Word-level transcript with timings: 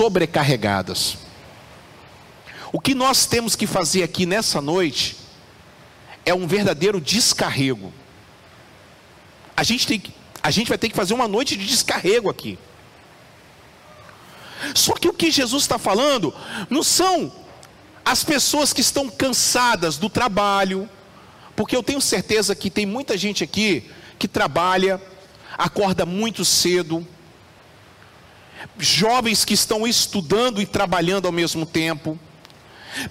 sobrecarregadas. 0.00 1.18
O 2.72 2.80
que 2.80 2.94
nós 2.94 3.26
temos 3.26 3.54
que 3.54 3.66
fazer 3.66 4.02
aqui 4.02 4.24
nessa 4.24 4.58
noite 4.58 5.14
é 6.24 6.32
um 6.32 6.46
verdadeiro 6.46 6.98
descarrego. 6.98 7.92
A 9.54 9.62
gente, 9.62 9.86
tem, 9.86 10.02
a 10.42 10.50
gente 10.50 10.70
vai 10.70 10.78
ter 10.78 10.88
que 10.88 10.96
fazer 10.96 11.12
uma 11.12 11.28
noite 11.28 11.54
de 11.54 11.66
descarrego 11.66 12.30
aqui. 12.30 12.58
Só 14.74 14.94
que 14.94 15.06
o 15.06 15.12
que 15.12 15.30
Jesus 15.30 15.64
está 15.64 15.78
falando 15.78 16.34
não 16.70 16.82
são 16.82 17.30
as 18.02 18.24
pessoas 18.24 18.72
que 18.72 18.80
estão 18.80 19.10
cansadas 19.10 19.98
do 19.98 20.08
trabalho, 20.08 20.88
porque 21.54 21.76
eu 21.76 21.82
tenho 21.82 22.00
certeza 22.00 22.54
que 22.54 22.70
tem 22.70 22.86
muita 22.86 23.18
gente 23.18 23.44
aqui 23.44 23.90
que 24.18 24.26
trabalha, 24.26 24.98
acorda 25.58 26.06
muito 26.06 26.42
cedo, 26.42 27.06
jovens 28.78 29.44
que 29.44 29.54
estão 29.54 29.86
estudando 29.86 30.60
e 30.60 30.66
trabalhando 30.66 31.26
ao 31.26 31.32
mesmo 31.32 31.64
tempo, 31.66 32.18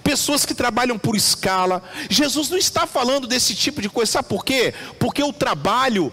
pessoas 0.02 0.44
que 0.44 0.54
trabalham 0.54 0.98
por 0.98 1.16
escala. 1.16 1.82
Jesus 2.08 2.48
não 2.50 2.58
está 2.58 2.86
falando 2.86 3.26
desse 3.26 3.54
tipo 3.54 3.80
de 3.80 3.88
coisa, 3.88 4.12
sabe 4.12 4.28
por 4.28 4.44
quê? 4.44 4.74
Porque 4.98 5.22
o 5.22 5.32
trabalho, 5.32 6.12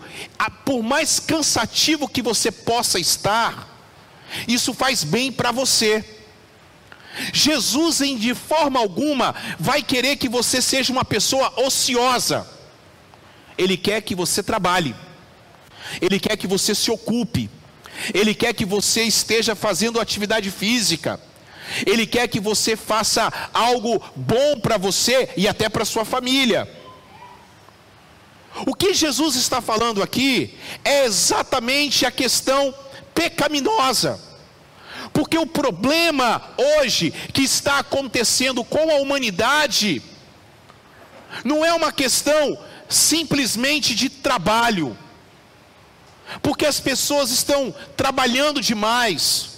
por 0.66 0.82
mais 0.82 1.20
cansativo 1.20 2.08
que 2.08 2.22
você 2.22 2.52
possa 2.52 3.00
estar, 3.00 3.68
isso 4.48 4.74
faz 4.74 5.04
bem 5.04 5.32
para 5.32 5.52
você. 5.52 6.04
Jesus, 7.34 8.02
em 8.02 8.16
de 8.16 8.36
forma 8.36 8.80
alguma, 8.80 9.34
vai 9.60 9.82
querer 9.82 10.18
que 10.18 10.30
você 10.30 10.62
seja 10.62 10.94
uma 10.94 11.06
pessoa 11.06 11.52
ociosa. 11.62 12.48
Ele 13.58 13.76
quer 13.76 14.02
que 14.02 14.14
você 14.14 14.44
trabalhe. 14.44 14.96
Ele 16.00 16.20
quer 16.20 16.38
que 16.38 16.46
você 16.46 16.76
se 16.76 16.92
ocupe. 16.92 17.50
Ele 18.14 18.34
quer 18.34 18.54
que 18.54 18.66
você 18.66 19.04
esteja 19.04 19.56
fazendo 19.56 20.00
atividade 20.00 20.52
física. 20.52 21.20
Ele 21.86 22.08
quer 22.08 22.28
que 22.28 22.40
você 22.40 22.76
faça 22.76 23.32
algo 23.54 24.02
bom 24.16 24.60
para 24.60 24.78
você 24.78 25.30
e 25.36 25.48
até 25.48 25.68
para 25.68 25.86
sua 25.86 26.06
família. 26.06 26.70
O 28.66 28.74
que 28.74 28.94
Jesus 28.94 29.36
está 29.36 29.62
falando 29.62 30.02
aqui 30.02 30.58
é 30.84 31.06
exatamente 31.06 32.06
a 32.06 32.12
questão 32.12 32.74
pecaminosa. 33.14 34.20
Porque 35.14 35.38
o 35.38 35.46
problema 35.46 36.42
hoje 36.58 37.12
que 37.34 37.42
está 37.42 37.80
acontecendo 37.80 38.64
com 38.64 38.92
a 38.92 38.96
humanidade 38.96 40.02
não 41.44 41.64
é 41.64 41.74
uma 41.74 41.92
questão 41.92 42.58
simplesmente 42.90 43.94
de 43.94 44.10
trabalho, 44.10 44.98
porque 46.42 46.66
as 46.66 46.80
pessoas 46.80 47.32
estão 47.32 47.74
trabalhando 47.96 48.62
demais, 48.62 49.50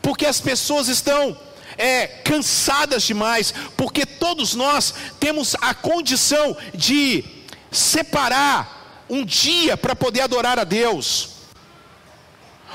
porque 0.00 0.26
as 0.26 0.40
pessoas 0.40 0.88
estão 0.88 1.36
é, 1.76 2.06
cansadas 2.06 3.02
demais, 3.02 3.52
porque 3.76 4.06
todos 4.06 4.54
nós 4.54 4.94
temos 5.18 5.54
a 5.60 5.74
condição 5.74 6.56
de 6.74 7.24
separar 7.70 9.04
um 9.08 9.24
dia 9.24 9.76
para 9.76 9.94
poder 9.94 10.22
adorar 10.22 10.58
a 10.58 10.64
Deus. 10.64 11.30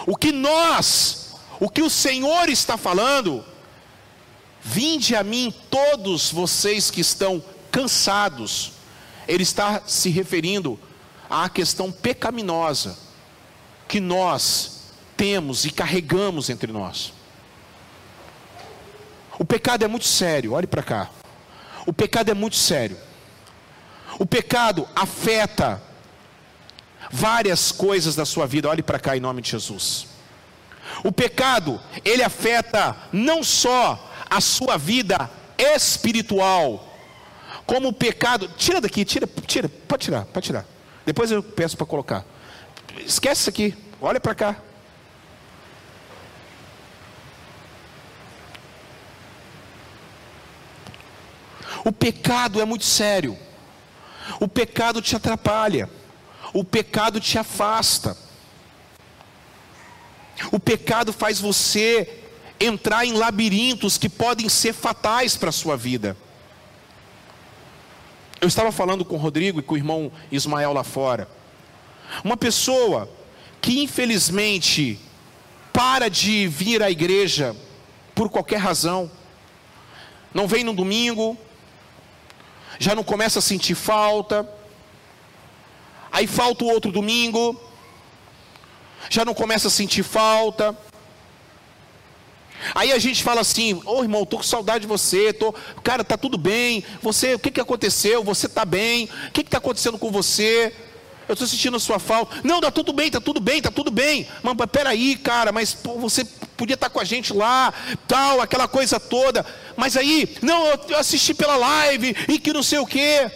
O 0.05 0.15
que 0.15 0.31
nós, 0.31 1.35
o 1.59 1.69
que 1.69 1.81
o 1.81 1.89
Senhor 1.89 2.49
está 2.49 2.77
falando, 2.77 3.43
vinde 4.61 5.15
a 5.15 5.23
mim 5.23 5.53
todos 5.69 6.31
vocês 6.31 6.91
que 6.91 7.01
estão 7.01 7.43
cansados, 7.71 8.73
Ele 9.27 9.43
está 9.43 9.81
se 9.85 10.09
referindo 10.09 10.79
à 11.29 11.49
questão 11.49 11.91
pecaminosa 11.91 13.10
que 13.91 13.99
nós 13.99 14.83
temos 15.17 15.65
e 15.65 15.69
carregamos 15.69 16.49
entre 16.49 16.71
nós. 16.71 17.11
O 19.37 19.43
pecado 19.43 19.83
é 19.83 19.87
muito 19.89 20.05
sério, 20.05 20.53
olhe 20.53 20.65
para 20.65 20.81
cá. 20.81 21.09
O 21.85 21.91
pecado 21.91 22.31
é 22.31 22.33
muito 22.33 22.55
sério. 22.55 22.97
O 24.17 24.25
pecado 24.25 24.87
afeta 24.95 25.81
várias 27.11 27.69
coisas 27.69 28.15
da 28.15 28.23
sua 28.23 28.47
vida. 28.47 28.69
Olhe 28.69 28.81
para 28.81 28.97
cá 28.97 29.17
em 29.17 29.19
nome 29.19 29.41
de 29.41 29.51
Jesus. 29.51 30.07
O 31.03 31.11
pecado, 31.11 31.77
ele 32.05 32.23
afeta 32.23 32.95
não 33.11 33.43
só 33.43 34.09
a 34.29 34.39
sua 34.39 34.77
vida 34.77 35.29
espiritual, 35.57 36.95
como 37.65 37.89
o 37.89 37.93
pecado. 37.93 38.47
Tira 38.55 38.79
daqui, 38.79 39.03
tira, 39.03 39.27
tira, 39.45 39.67
pode 39.67 40.05
tirar, 40.05 40.23
pode 40.23 40.45
tirar. 40.45 40.65
Depois 41.11 41.29
eu 41.29 41.43
peço 41.43 41.75
para 41.75 41.85
colocar. 41.85 42.25
Esquece 43.05 43.41
isso 43.41 43.49
aqui, 43.49 43.77
olha 43.99 44.17
para 44.17 44.33
cá. 44.33 44.55
O 51.83 51.91
pecado 51.91 52.61
é 52.61 52.65
muito 52.65 52.85
sério. 52.85 53.37
O 54.39 54.47
pecado 54.47 55.01
te 55.01 55.13
atrapalha. 55.13 55.89
O 56.53 56.63
pecado 56.63 57.19
te 57.19 57.37
afasta. 57.37 58.15
O 60.49 60.61
pecado 60.61 61.11
faz 61.11 61.41
você 61.41 62.23
entrar 62.57 63.05
em 63.05 63.11
labirintos 63.11 63.97
que 63.97 64.07
podem 64.07 64.47
ser 64.47 64.71
fatais 64.71 65.35
para 65.35 65.49
a 65.49 65.51
sua 65.51 65.75
vida. 65.75 66.15
Eu 68.41 68.47
estava 68.47 68.71
falando 68.71 69.05
com 69.05 69.15
o 69.15 69.19
Rodrigo 69.19 69.59
e 69.59 69.63
com 69.63 69.75
o 69.75 69.77
irmão 69.77 70.11
Ismael 70.31 70.73
lá 70.73 70.83
fora. 70.83 71.29
Uma 72.23 72.35
pessoa 72.35 73.07
que 73.61 73.83
infelizmente 73.83 74.99
para 75.71 76.09
de 76.09 76.47
vir 76.47 76.81
à 76.81 76.89
igreja 76.89 77.55
por 78.15 78.29
qualquer 78.31 78.57
razão, 78.57 79.11
não 80.33 80.47
vem 80.47 80.63
no 80.63 80.73
domingo, 80.73 81.37
já 82.79 82.95
não 82.95 83.03
começa 83.03 83.37
a 83.37 83.41
sentir 83.43 83.75
falta, 83.75 84.51
aí 86.11 86.25
falta 86.25 86.63
o 86.63 86.67
outro 86.67 86.91
domingo, 86.91 87.55
já 89.07 89.23
não 89.23 89.35
começa 89.35 89.67
a 89.67 89.71
sentir 89.71 90.01
falta. 90.01 90.75
Aí 92.75 92.91
a 92.91 92.99
gente 92.99 93.23
fala 93.23 93.41
assim: 93.41 93.73
Ô 93.85 93.97
oh, 93.97 94.03
irmão, 94.03 94.23
estou 94.23 94.39
com 94.39 94.45
saudade 94.45 94.81
de 94.81 94.87
você, 94.87 95.33
tô, 95.33 95.53
cara, 95.83 96.03
tá 96.03 96.17
tudo 96.17 96.37
bem. 96.37 96.83
Você, 97.01 97.35
o 97.35 97.39
que, 97.39 97.51
que 97.51 97.61
aconteceu? 97.61 98.23
Você 98.23 98.45
está 98.45 98.65
bem? 98.65 99.09
O 99.27 99.31
que 99.31 99.41
está 99.41 99.57
acontecendo 99.57 99.97
com 99.97 100.11
você? 100.11 100.73
Eu 101.27 101.33
estou 101.33 101.47
sentindo 101.47 101.77
a 101.77 101.79
sua 101.79 101.97
falta. 101.97 102.41
Não, 102.43 102.57
está 102.57 102.69
tudo 102.69 102.91
bem, 102.91 103.07
está 103.07 103.21
tudo 103.21 103.39
bem, 103.39 103.59
está 103.59 103.71
tudo 103.71 103.89
bem. 103.89 104.27
Mas 104.43 104.55
peraí, 104.69 105.15
cara, 105.15 105.51
mas 105.51 105.73
pô, 105.73 105.97
você 105.97 106.25
podia 106.57 106.73
estar 106.73 106.89
tá 106.89 106.93
com 106.93 106.99
a 106.99 107.05
gente 107.05 107.33
lá, 107.33 107.73
tal, 108.07 108.41
aquela 108.41 108.67
coisa 108.67 108.99
toda. 108.99 109.45
Mas 109.77 109.95
aí, 109.95 110.37
não, 110.41 110.67
eu 110.67 110.97
assisti 110.97 111.33
pela 111.33 111.55
live 111.55 112.15
e 112.27 112.37
que 112.37 112.51
não 112.51 112.61
sei 112.61 112.79
o 112.79 112.85
quê. 112.85 113.31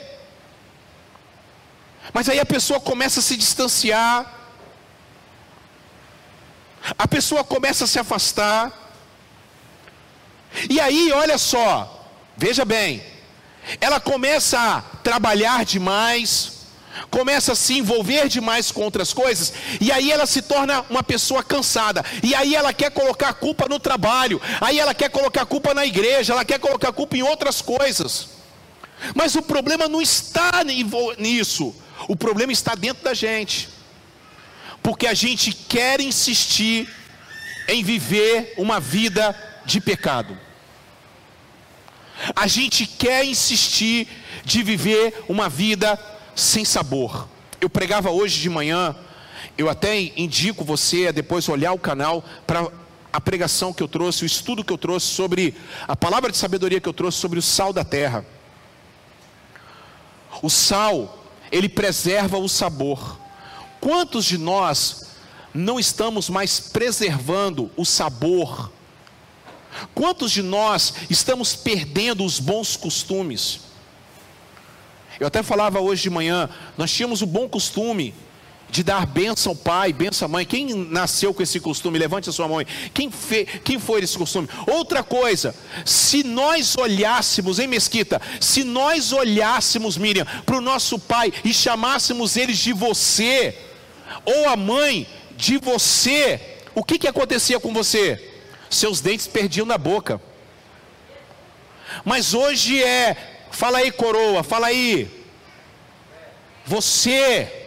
Mas 2.14 2.28
aí 2.28 2.40
a 2.40 2.46
pessoa 2.46 2.80
começa 2.80 3.19
a 3.19 3.24
se 3.24 3.38
distanciar. 3.38 4.31
A 6.97 7.08
pessoa 7.08 7.44
começa 7.44 7.85
a 7.85 7.88
se 7.88 7.97
afastar. 7.97 8.84
E 10.70 10.80
aí, 10.80 11.12
olha 11.12 11.38
só, 11.38 12.10
veja 12.38 12.66
bem, 12.66 13.04
ela 13.82 14.00
começa 14.00 14.60
a 14.60 14.82
trabalhar 14.82 15.66
demais, 15.66 16.54
começa 17.10 17.54
a 17.54 17.56
se 17.56 17.78
envolver 17.78 18.28
demais 18.28 18.72
com 18.72 18.82
outras 18.82 19.12
coisas, 19.14 19.54
e 19.82 19.92
aí 19.92 20.12
ela 20.12 20.26
se 20.26 20.42
torna 20.42 20.86
uma 20.90 21.04
pessoa 21.04 21.44
cansada, 21.44 22.04
e 22.24 22.34
aí 22.34 22.56
ela 22.56 22.74
quer 22.74 22.92
colocar 22.92 23.30
a 23.30 23.34
culpa 23.34 23.68
no 23.68 23.80
trabalho, 23.80 24.42
aí 24.62 24.80
ela 24.80 24.94
quer 24.94 25.10
colocar 25.10 25.42
a 25.42 25.46
culpa 25.46 25.74
na 25.74 25.86
igreja, 25.86 26.34
ela 26.34 26.46
quer 26.46 26.60
colocar 26.60 26.90
a 26.90 26.94
culpa 26.94 27.18
em 27.18 27.24
outras 27.24 27.62
coisas. 27.62 28.30
Mas 29.14 29.36
o 29.36 29.42
problema 29.42 29.90
não 29.90 30.02
está 30.02 30.64
nisso, 31.18 31.76
o 32.08 32.16
problema 32.16 32.54
está 32.54 32.76
dentro 32.76 33.04
da 33.04 33.14
gente, 33.14 33.70
porque 34.82 35.08
a 35.08 35.14
gente 35.14 35.52
quer 35.52 36.00
insistir 36.00 36.88
em 37.68 37.84
viver 37.84 38.54
uma 38.58 38.80
vida 38.80 39.36
de 39.66 39.82
pecado. 39.82 40.45
A 42.35 42.47
gente 42.47 42.85
quer 42.85 43.26
insistir 43.26 44.08
de 44.44 44.64
viver 44.64 45.26
uma 45.28 45.50
vida 45.50 46.00
sem 46.35 46.64
sabor. 46.64 47.28
Eu 47.59 47.70
pregava 47.70 48.12
hoje 48.12 48.40
de 48.41 48.50
manhã, 48.50 48.96
eu 49.58 49.70
até 49.70 50.00
indico 50.00 50.64
você 50.64 51.08
a 51.08 51.12
depois 51.12 51.47
olhar 51.50 51.73
o 51.73 51.79
canal 51.79 52.23
para 52.46 52.70
a 53.12 53.22
pregação 53.22 53.72
que 53.72 53.82
eu 53.82 53.88
trouxe, 53.88 54.23
o 54.23 54.26
estudo 54.26 54.64
que 54.64 54.73
eu 54.73 54.78
trouxe 54.78 55.08
sobre 55.08 55.56
a 55.88 55.96
palavra 55.96 56.29
de 56.29 56.38
sabedoria 56.38 56.82
que 56.82 56.90
eu 56.90 56.94
trouxe 56.94 57.17
sobre 57.17 57.40
o 57.40 57.41
sal 57.41 57.72
da 57.72 57.84
terra. 57.84 58.26
O 60.41 60.50
sal, 60.50 61.26
ele 61.50 61.70
preserva 61.70 62.38
o 62.38 62.50
sabor. 62.50 63.17
Quantos 63.79 64.26
de 64.26 64.38
nós 64.38 65.08
não 65.53 65.79
estamos 65.79 66.29
mais 66.29 66.59
preservando 66.59 67.72
o 67.78 67.85
sabor? 67.85 68.72
Quantos 69.94 70.32
de 70.32 70.42
nós 70.42 70.94
estamos 71.10 71.56
perdendo 71.56 72.24
os 72.24 72.40
bons 72.40 72.76
costumes? 72.76 73.60
Eu 75.20 75.28
até 75.28 75.42
falava 75.42 75.80
hoje 75.80 76.04
de 76.04 76.10
manhã, 76.10 76.50
nós 76.78 76.92
tínhamos 76.92 77.22
o 77.22 77.26
bom 77.26 77.48
costume 77.48 78.14
de 78.70 78.84
dar 78.84 79.06
bênção 79.06 79.52
ao 79.52 79.56
pai, 79.56 79.94
bênção 79.94 80.26
à 80.26 80.30
mãe. 80.30 80.46
Quem 80.46 80.74
nasceu 80.74 81.34
com 81.34 81.42
esse 81.42 81.60
costume? 81.60 81.98
Levante 81.98 82.30
a 82.30 82.34
sua 82.34 82.48
mão. 82.48 82.58
Quem, 82.94 83.10
fe, 83.10 83.46
quem 83.64 83.80
foi 83.80 84.02
esse 84.02 84.18
costume? 84.18 84.50
Outra 84.68 85.04
coisa, 85.04 85.56
se 85.86 86.24
nós 86.24 86.76
olhássemos, 86.78 87.60
em 87.60 87.68
Mesquita, 87.68 88.22
se 88.42 88.64
nós 88.64 89.14
olhássemos, 89.14 89.98
Miriam, 89.98 90.26
para 90.46 90.58
o 90.58 90.62
nosso 90.62 91.00
pai 91.00 91.32
e 91.44 91.54
chamássemos 91.54 92.36
eles 92.36 92.58
de 92.58 92.74
você, 92.74 93.58
ou 94.26 94.50
a 94.50 94.58
mãe 94.58 95.08
de 95.38 95.58
você, 95.58 96.42
o 96.74 96.84
que, 96.84 97.00
que 97.00 97.08
acontecia 97.08 97.60
com 97.60 97.74
você? 97.74 98.34
Seus 98.76 99.02
dentes 99.02 99.28
perdiam 99.28 99.66
na 99.66 99.78
boca. 99.78 100.22
Mas 102.04 102.34
hoje 102.34 102.84
é, 102.84 103.48
fala 103.52 103.80
aí, 103.80 103.92
coroa, 103.92 104.44
fala 104.44 104.68
aí. 104.68 105.24
Você 106.66 107.66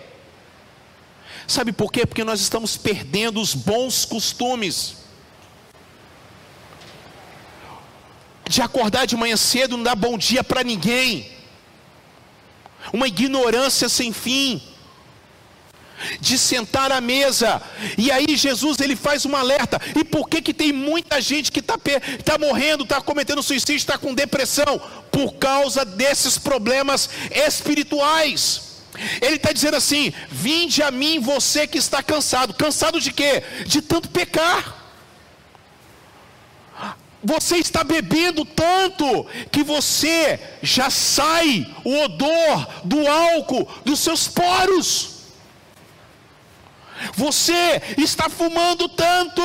Sabe 1.48 1.72
por 1.72 1.90
quê? 1.90 2.04
Porque 2.04 2.22
nós 2.22 2.42
estamos 2.42 2.76
perdendo 2.76 3.40
os 3.40 3.54
bons 3.54 4.04
costumes. 4.04 4.98
De 8.46 8.60
acordar 8.60 9.06
de 9.06 9.16
manhã 9.16 9.34
cedo, 9.34 9.78
não 9.78 9.82
dar 9.82 9.94
bom 9.94 10.18
dia 10.18 10.44
para 10.44 10.62
ninguém. 10.62 11.32
Uma 12.92 13.08
ignorância 13.08 13.88
sem 13.88 14.12
fim. 14.12 14.62
De 16.20 16.38
sentar 16.38 16.92
à 16.92 17.00
mesa. 17.00 17.60
E 17.96 18.10
aí 18.10 18.36
Jesus 18.36 18.78
ele 18.80 18.96
faz 18.96 19.24
um 19.26 19.34
alerta. 19.34 19.80
E 19.96 20.04
por 20.04 20.28
que 20.28 20.40
que 20.40 20.54
tem 20.54 20.72
muita 20.72 21.20
gente 21.20 21.50
que 21.50 21.60
está 21.60 21.76
tá 22.24 22.38
morrendo, 22.38 22.84
está 22.84 23.00
cometendo 23.00 23.42
suicídio, 23.42 23.76
está 23.76 23.98
com 23.98 24.14
depressão? 24.14 24.80
Por 25.10 25.34
causa 25.34 25.84
desses 25.84 26.38
problemas 26.38 27.08
espirituais. 27.30 28.68
Ele 29.20 29.36
está 29.36 29.52
dizendo 29.52 29.76
assim: 29.76 30.12
Vinde 30.30 30.82
a 30.82 30.90
mim, 30.90 31.20
você 31.20 31.66
que 31.66 31.78
está 31.78 32.02
cansado. 32.02 32.54
Cansado 32.54 33.00
de 33.00 33.12
quê? 33.12 33.42
De 33.66 33.80
tanto 33.82 34.08
pecar. 34.08 34.76
Você 37.22 37.56
está 37.56 37.82
bebendo 37.82 38.44
tanto 38.44 39.26
que 39.50 39.64
você 39.64 40.38
já 40.62 40.88
sai 40.88 41.66
o 41.84 42.04
odor 42.04 42.68
do 42.84 43.06
álcool 43.08 43.68
dos 43.84 44.00
seus 44.00 44.28
poros. 44.28 45.17
Você 47.24 47.82
está 47.96 48.28
fumando 48.28 48.88
tanto, 48.88 49.42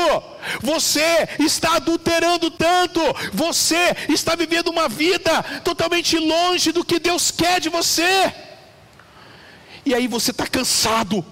você 0.61 1.27
está 1.39 1.77
adulterando 1.77 2.51
tanto, 2.51 3.01
você 3.33 3.95
está 4.09 4.35
vivendo 4.35 4.67
uma 4.67 4.87
vida 4.87 5.41
totalmente 5.63 6.17
longe 6.17 6.71
do 6.71 6.85
que 6.85 6.99
Deus 6.99 7.31
quer 7.31 7.59
de 7.59 7.69
você 7.69 8.31
e 9.85 9.93
aí 9.93 10.07
você 10.07 10.31
está 10.31 10.47
cansado. 10.47 11.25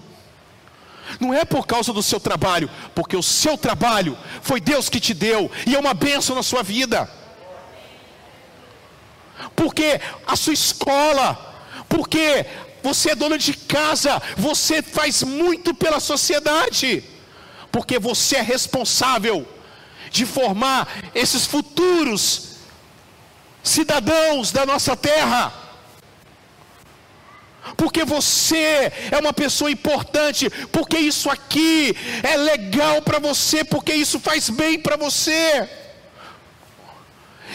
Não 1.20 1.34
é 1.34 1.44
por 1.44 1.66
causa 1.66 1.92
do 1.92 2.02
seu 2.02 2.18
trabalho, 2.18 2.70
porque 2.94 3.16
o 3.16 3.22
seu 3.22 3.56
trabalho 3.58 4.16
foi 4.40 4.60
Deus 4.60 4.88
que 4.88 5.00
te 5.00 5.12
deu 5.14 5.50
e 5.66 5.74
é 5.74 5.78
uma 5.78 5.94
bênção 5.94 6.34
na 6.34 6.42
sua 6.42 6.62
vida. 6.62 7.10
Porque 9.56 10.00
a 10.26 10.36
sua 10.36 10.52
escola, 10.52 11.28
porque 11.88 12.46
você 12.82 13.10
é 13.10 13.14
dona 13.14 13.38
de 13.38 13.54
casa, 13.54 14.20
você 14.36 14.82
faz 14.82 15.22
muito 15.22 15.74
pela 15.74 16.00
sociedade, 16.00 17.04
porque 17.70 17.98
você 17.98 18.36
é 18.36 18.42
responsável 18.42 19.46
de 20.10 20.26
formar 20.26 20.88
esses 21.14 21.46
futuros 21.46 22.56
cidadãos 23.62 24.50
da 24.50 24.66
nossa 24.66 24.96
terra 24.96 25.62
porque 27.76 28.04
você 28.04 28.92
é 29.10 29.18
uma 29.18 29.32
pessoa 29.32 29.70
importante, 29.70 30.50
porque 30.70 30.98
isso 30.98 31.30
aqui 31.30 31.96
é 32.22 32.36
legal 32.36 33.00
para 33.02 33.18
você, 33.18 33.64
porque 33.64 33.94
isso 33.94 34.18
faz 34.18 34.50
bem 34.50 34.78
para 34.78 34.96
você. 34.96 35.68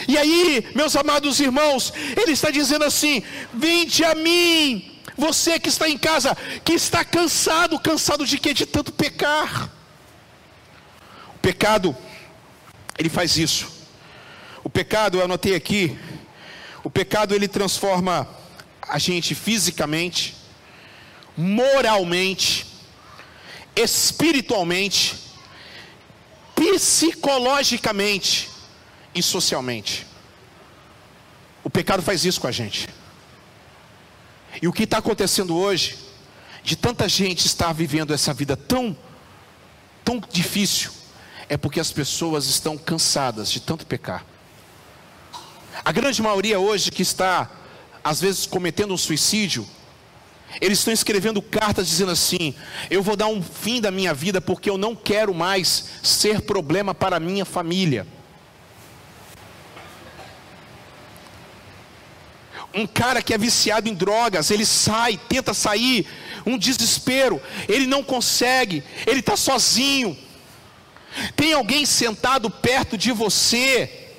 E 0.08 0.18
aí, 0.18 0.68
meus 0.76 0.96
amados 0.96 1.40
irmãos, 1.40 1.94
ele 2.16 2.32
está 2.32 2.50
dizendo 2.52 2.86
assim: 2.86 3.22
vinde 3.54 4.04
a 4.04 4.16
mim, 4.16 4.97
você 5.16 5.60
que 5.60 5.70
está 5.70 5.88
em 5.90 5.98
casa, 5.98 6.36
que 6.64 6.74
está 6.74 7.06
cansado, 7.06 7.80
cansado 7.80 8.26
de 8.26 8.38
quê? 8.38 8.54
De 8.54 8.66
tanto 8.66 8.92
pecar. 8.92 9.70
O 11.36 11.40
pecado, 11.40 11.96
ele 12.98 13.10
faz 13.10 13.38
isso. 13.38 13.72
O 14.64 14.70
pecado, 14.70 15.18
eu 15.18 15.24
anotei 15.24 15.56
aqui, 15.56 15.98
o 16.84 16.90
pecado 16.90 17.34
ele 17.34 17.48
transforma 17.48 18.28
a 18.82 18.98
gente 18.98 19.34
fisicamente, 19.36 20.36
moralmente, 21.36 22.66
espiritualmente, 23.76 25.16
psicologicamente 26.56 28.50
e 29.14 29.22
socialmente. 29.22 30.06
O 31.64 31.70
pecado 31.70 32.02
faz 32.02 32.26
isso 32.26 32.42
com 32.42 32.48
a 32.48 32.52
gente. 32.52 32.88
E 34.62 34.68
o 34.68 34.74
que 34.74 34.84
está 34.84 34.98
acontecendo 34.98 35.56
hoje, 35.56 35.98
de 36.64 36.76
tanta 36.76 37.08
gente 37.08 37.46
estar 37.46 37.74
vivendo 37.74 38.14
essa 38.14 38.34
vida 38.34 38.58
tão, 38.58 38.98
tão 40.04 40.22
difícil, 40.32 40.92
é 41.50 41.56
porque 41.56 41.80
as 41.80 41.92
pessoas 41.92 42.46
estão 42.46 42.78
cansadas 42.78 43.52
de 43.52 43.60
tanto 43.60 43.86
pecar. 43.86 44.26
A 45.86 45.92
grande 45.92 46.22
maioria 46.22 46.60
hoje 46.60 46.92
que 46.92 47.02
está 47.02 47.50
às 48.04 48.20
vezes 48.22 48.46
cometendo 48.46 48.94
um 48.94 48.98
suicídio, 48.98 49.68
eles 50.62 50.80
estão 50.80 50.94
escrevendo 50.94 51.42
cartas 51.42 51.88
dizendo 51.88 52.12
assim: 52.12 52.54
Eu 52.90 53.04
vou 53.04 53.16
dar 53.16 53.28
um 53.28 53.42
fim 53.42 53.82
da 53.82 53.92
minha 53.92 54.14
vida 54.14 54.42
porque 54.42 54.70
eu 54.70 54.78
não 54.78 54.96
quero 54.96 55.34
mais 55.34 55.86
ser 56.02 56.42
problema 56.42 56.96
para 56.96 57.18
a 57.18 57.20
minha 57.20 57.46
família. 57.46 58.08
Um 62.74 62.86
cara 62.86 63.22
que 63.22 63.34
é 63.34 63.38
viciado 63.38 63.90
em 63.90 63.94
drogas, 63.94 64.52
ele 64.52 64.66
sai, 64.66 65.20
tenta 65.30 65.54
sair, 65.54 66.06
um 66.46 66.58
desespero, 66.58 67.42
ele 67.68 67.88
não 67.88 68.04
consegue, 68.04 68.84
ele 69.06 69.22
está 69.22 69.36
sozinho. 69.36 70.18
Tem 71.36 71.54
alguém 71.54 71.86
sentado 71.86 72.50
perto 72.50 72.98
de 72.98 73.12
você, 73.12 74.12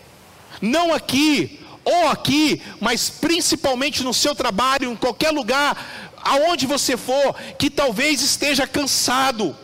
não 0.60 0.92
aqui, 0.92 1.60
ou 1.84 2.08
aqui, 2.08 2.60
mas 2.80 3.08
principalmente 3.08 4.02
no 4.02 4.12
seu 4.12 4.34
trabalho, 4.34 4.90
em 4.90 4.96
qualquer 4.96 5.30
lugar, 5.30 6.12
aonde 6.22 6.66
você 6.66 6.96
for, 6.96 7.34
que 7.58 7.70
talvez 7.70 8.20
esteja 8.20 8.66
cansado. 8.66 9.56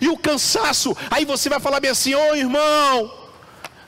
E 0.00 0.08
o 0.08 0.16
cansaço, 0.16 0.96
aí 1.10 1.24
você 1.24 1.48
vai 1.48 1.60
falar 1.60 1.78
bem 1.80 1.90
assim: 1.90 2.14
ô 2.14 2.30
oh, 2.30 2.34
irmão, 2.34 3.23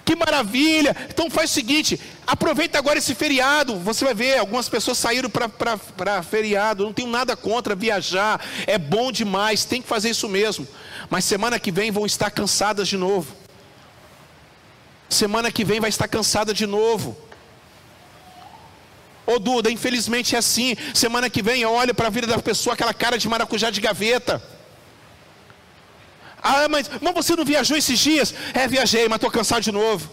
que 0.07 0.15
maravilha. 0.15 0.97
Então 1.11 1.29
faz 1.29 1.51
o 1.51 1.55
seguinte: 1.55 2.01
aproveita 2.25 2.79
agora 2.79 2.99
esse 2.99 3.15
feriado. 3.15 3.77
Você 3.81 4.05
vai 4.05 4.15
ver, 4.15 4.39
algumas 4.39 4.69
pessoas 4.69 4.97
saíram 4.97 5.29
para 5.29 6.23
feriado. 6.23 6.85
Não 6.85 6.93
tenho 6.93 7.09
nada 7.11 7.37
contra 7.37 7.75
viajar, 7.75 8.41
é 8.67 8.79
bom 8.79 9.11
demais, 9.11 9.65
tem 9.65 9.83
que 9.83 9.89
fazer 9.89 10.11
isso 10.11 10.29
mesmo. 10.29 10.67
Mas 11.11 11.25
semana 11.25 11.59
que 11.59 11.73
vem 11.73 11.91
vão 11.91 12.07
estar 12.07 12.31
cansadas 12.31 12.87
de 12.87 12.97
novo. 12.97 13.35
Semana 15.09 15.51
que 15.51 15.65
vem 15.65 15.81
vai 15.81 15.91
estar 15.91 16.09
cansada 16.09 16.55
de 16.55 16.67
novo. 16.67 17.17
Ô 19.27 19.41
Duda, 19.41 19.71
infelizmente 19.71 20.37
é 20.37 20.39
assim. 20.39 20.77
Semana 20.95 21.29
que 21.29 21.43
vem 21.43 21.63
eu 21.63 21.73
olho 21.73 21.93
para 21.93 22.07
a 22.07 22.11
vida 22.11 22.29
da 22.29 22.39
pessoa, 22.39 22.75
aquela 22.75 22.95
cara 22.95 23.19
de 23.19 23.29
maracujá 23.29 23.71
de 23.71 23.81
gaveta. 23.81 24.41
Ah, 26.43 26.69
mas, 26.69 26.91
mas 27.01 27.15
você 27.15 27.35
não 27.35 27.45
viajou 27.45 27.77
esses 27.77 27.99
dias? 27.99 28.35
É, 28.55 28.69
viajei, 28.69 29.09
mas 29.09 29.17
estou 29.17 29.31
cansado 29.31 29.63
de 29.63 29.73
novo. 29.73 30.11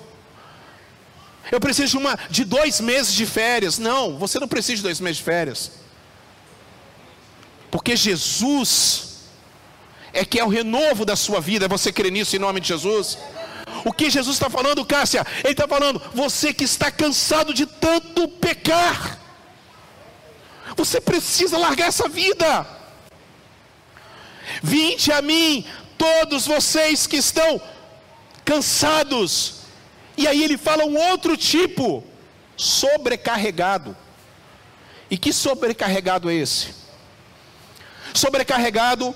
Eu 1.51 1.59
preciso 1.59 1.91
de, 1.91 1.97
uma, 1.97 2.17
de 2.29 2.43
dois 2.45 2.79
meses 2.79 3.13
de 3.13 3.25
férias. 3.25 3.77
Não, 3.77 4.17
você 4.17 4.39
não 4.39 4.47
precisa 4.47 4.77
de 4.77 4.83
dois 4.83 4.99
meses 4.99 5.17
de 5.17 5.23
férias. 5.23 5.71
Porque 7.69 7.95
Jesus 7.95 9.13
é 10.13 10.23
que 10.23 10.39
é 10.39 10.43
o 10.43 10.47
renovo 10.47 11.05
da 11.05 11.15
sua 11.15 11.41
vida. 11.41 11.67
Você 11.67 11.91
crê 11.91 12.09
nisso 12.11 12.35
em 12.35 12.39
nome 12.39 12.59
de 12.59 12.67
Jesus? 12.67 13.17
O 13.83 13.91
que 13.91 14.09
Jesus 14.09 14.35
está 14.35 14.49
falando, 14.49 14.85
Cássia? 14.85 15.25
Ele 15.43 15.51
está 15.51 15.67
falando, 15.67 16.01
você 16.13 16.53
que 16.53 16.63
está 16.63 16.91
cansado 16.91 17.53
de 17.53 17.65
tanto 17.65 18.27
pecar, 18.27 19.19
você 20.75 21.01
precisa 21.01 21.57
largar 21.57 21.87
essa 21.87 22.07
vida. 22.07 22.65
Vinde 24.61 25.11
a 25.11 25.21
mim, 25.21 25.65
todos 26.03 26.45
vocês 26.45 27.07
que 27.07 27.15
estão 27.15 27.61
cansados. 28.43 29.61
E 30.17 30.27
aí 30.27 30.43
ele 30.43 30.57
fala 30.57 30.83
um 30.83 30.97
outro 30.97 31.37
tipo, 31.37 32.03
sobrecarregado. 32.57 33.95
E 35.09 35.17
que 35.17 35.31
sobrecarregado 35.31 36.29
é 36.29 36.33
esse? 36.33 36.73
Sobrecarregado, 38.13 39.15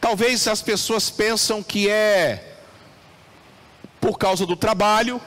talvez 0.00 0.46
as 0.46 0.60
pessoas 0.60 1.08
pensam 1.08 1.62
que 1.62 1.88
é 1.88 2.58
por 4.00 4.18
causa 4.18 4.44
do 4.44 4.56
trabalho, 4.56 5.20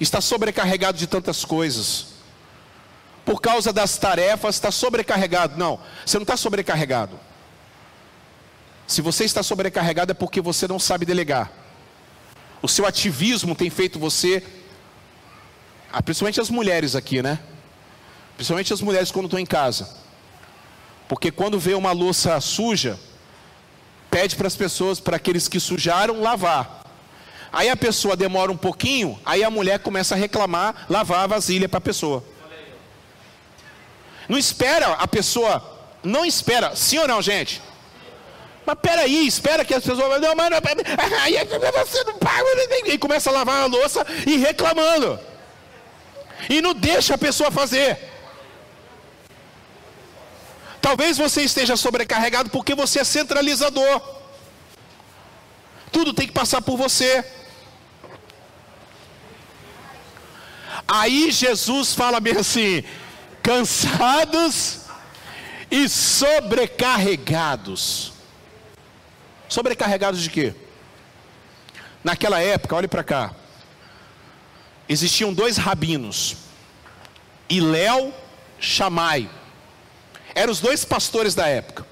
está 0.00 0.20
sobrecarregado 0.20 0.98
de 0.98 1.06
tantas 1.06 1.44
coisas. 1.44 2.16
por 3.24 3.40
causa 3.40 3.72
das 3.72 3.98
tarefas, 3.98 4.54
está 4.54 4.70
sobrecarregado. 4.70 5.58
Não, 5.58 5.80
você 6.04 6.16
não 6.16 6.22
está 6.22 6.36
sobrecarregado. 6.36 7.18
Se 8.86 9.02
você 9.02 9.24
está 9.24 9.42
sobrecarregado 9.42 10.12
é 10.12 10.14
porque 10.14 10.40
você 10.40 10.68
não 10.68 10.78
sabe 10.78 11.04
delegar. 11.04 11.50
O 12.62 12.68
seu 12.68 12.86
ativismo 12.86 13.54
tem 13.54 13.68
feito 13.68 13.98
você, 13.98 14.42
ah, 15.92 16.02
principalmente 16.02 16.40
as 16.40 16.50
mulheres 16.50 16.94
aqui, 16.94 17.20
né? 17.22 17.38
Principalmente 18.36 18.72
as 18.72 18.80
mulheres 18.80 19.10
quando 19.10 19.26
estão 19.26 19.40
em 19.40 19.46
casa. 19.46 19.88
Porque 21.08 21.30
quando 21.30 21.58
vê 21.58 21.74
uma 21.74 21.92
louça 21.92 22.40
suja, 22.40 22.98
pede 24.10 24.36
para 24.36 24.46
as 24.46 24.56
pessoas, 24.56 25.00
para 25.00 25.16
aqueles 25.16 25.48
que 25.48 25.58
sujaram, 25.58 26.20
lavar. 26.20 26.84
Aí 27.52 27.68
a 27.68 27.76
pessoa 27.76 28.16
demora 28.16 28.50
um 28.52 28.56
pouquinho, 28.56 29.18
aí 29.24 29.42
a 29.42 29.50
mulher 29.50 29.78
começa 29.80 30.14
a 30.14 30.18
reclamar, 30.18 30.86
lavar 30.88 31.24
a 31.24 31.26
vasilha 31.26 31.68
para 31.68 31.78
a 31.78 31.80
pessoa. 31.80 32.24
Não 34.28 34.38
espera 34.38 34.92
a 34.94 35.06
pessoa, 35.06 35.62
não 36.02 36.24
espera, 36.24 36.74
sim 36.74 36.98
ou 36.98 37.06
não, 37.08 37.22
gente? 37.22 37.62
Mas 38.66 38.78
peraí, 38.82 39.26
espera 39.26 39.64
que 39.64 39.72
as 39.72 39.82
pessoas 39.84 40.20
não, 40.20 40.34
mas 40.34 40.50
não, 40.50 40.58
aí 41.22 41.34
você 41.44 42.04
não 42.04 42.18
paga, 42.18 42.44
e 42.86 42.98
começa 42.98 43.30
a 43.30 43.32
lavar 43.32 43.62
a 43.62 43.66
louça 43.66 44.04
e 44.26 44.36
reclamando. 44.36 45.20
E 46.50 46.60
não 46.60 46.74
deixa 46.74 47.14
a 47.14 47.18
pessoa 47.18 47.52
fazer. 47.52 47.96
Talvez 50.80 51.16
você 51.16 51.42
esteja 51.42 51.76
sobrecarregado 51.76 52.50
porque 52.50 52.74
você 52.74 52.98
é 53.00 53.04
centralizador. 53.04 54.02
Tudo 55.92 56.12
tem 56.12 56.26
que 56.26 56.32
passar 56.32 56.60
por 56.60 56.76
você. 56.76 57.24
Aí 60.88 61.30
Jesus 61.30 61.94
fala 61.94 62.18
bem 62.18 62.36
assim: 62.36 62.82
cansados 63.42 64.80
e 65.70 65.88
sobrecarregados. 65.88 68.15
Sobrecarregados 69.48 70.20
de 70.20 70.30
quê? 70.30 70.54
Naquela 72.02 72.40
época, 72.40 72.76
olhe 72.76 72.88
para 72.88 73.04
cá. 73.04 73.34
Existiam 74.88 75.32
dois 75.32 75.56
rabinos, 75.56 76.36
Iléu, 77.48 78.14
Chamai. 78.58 79.28
Eram 80.34 80.52
os 80.52 80.60
dois 80.60 80.84
pastores 80.84 81.34
da 81.34 81.46
época. 81.48 81.86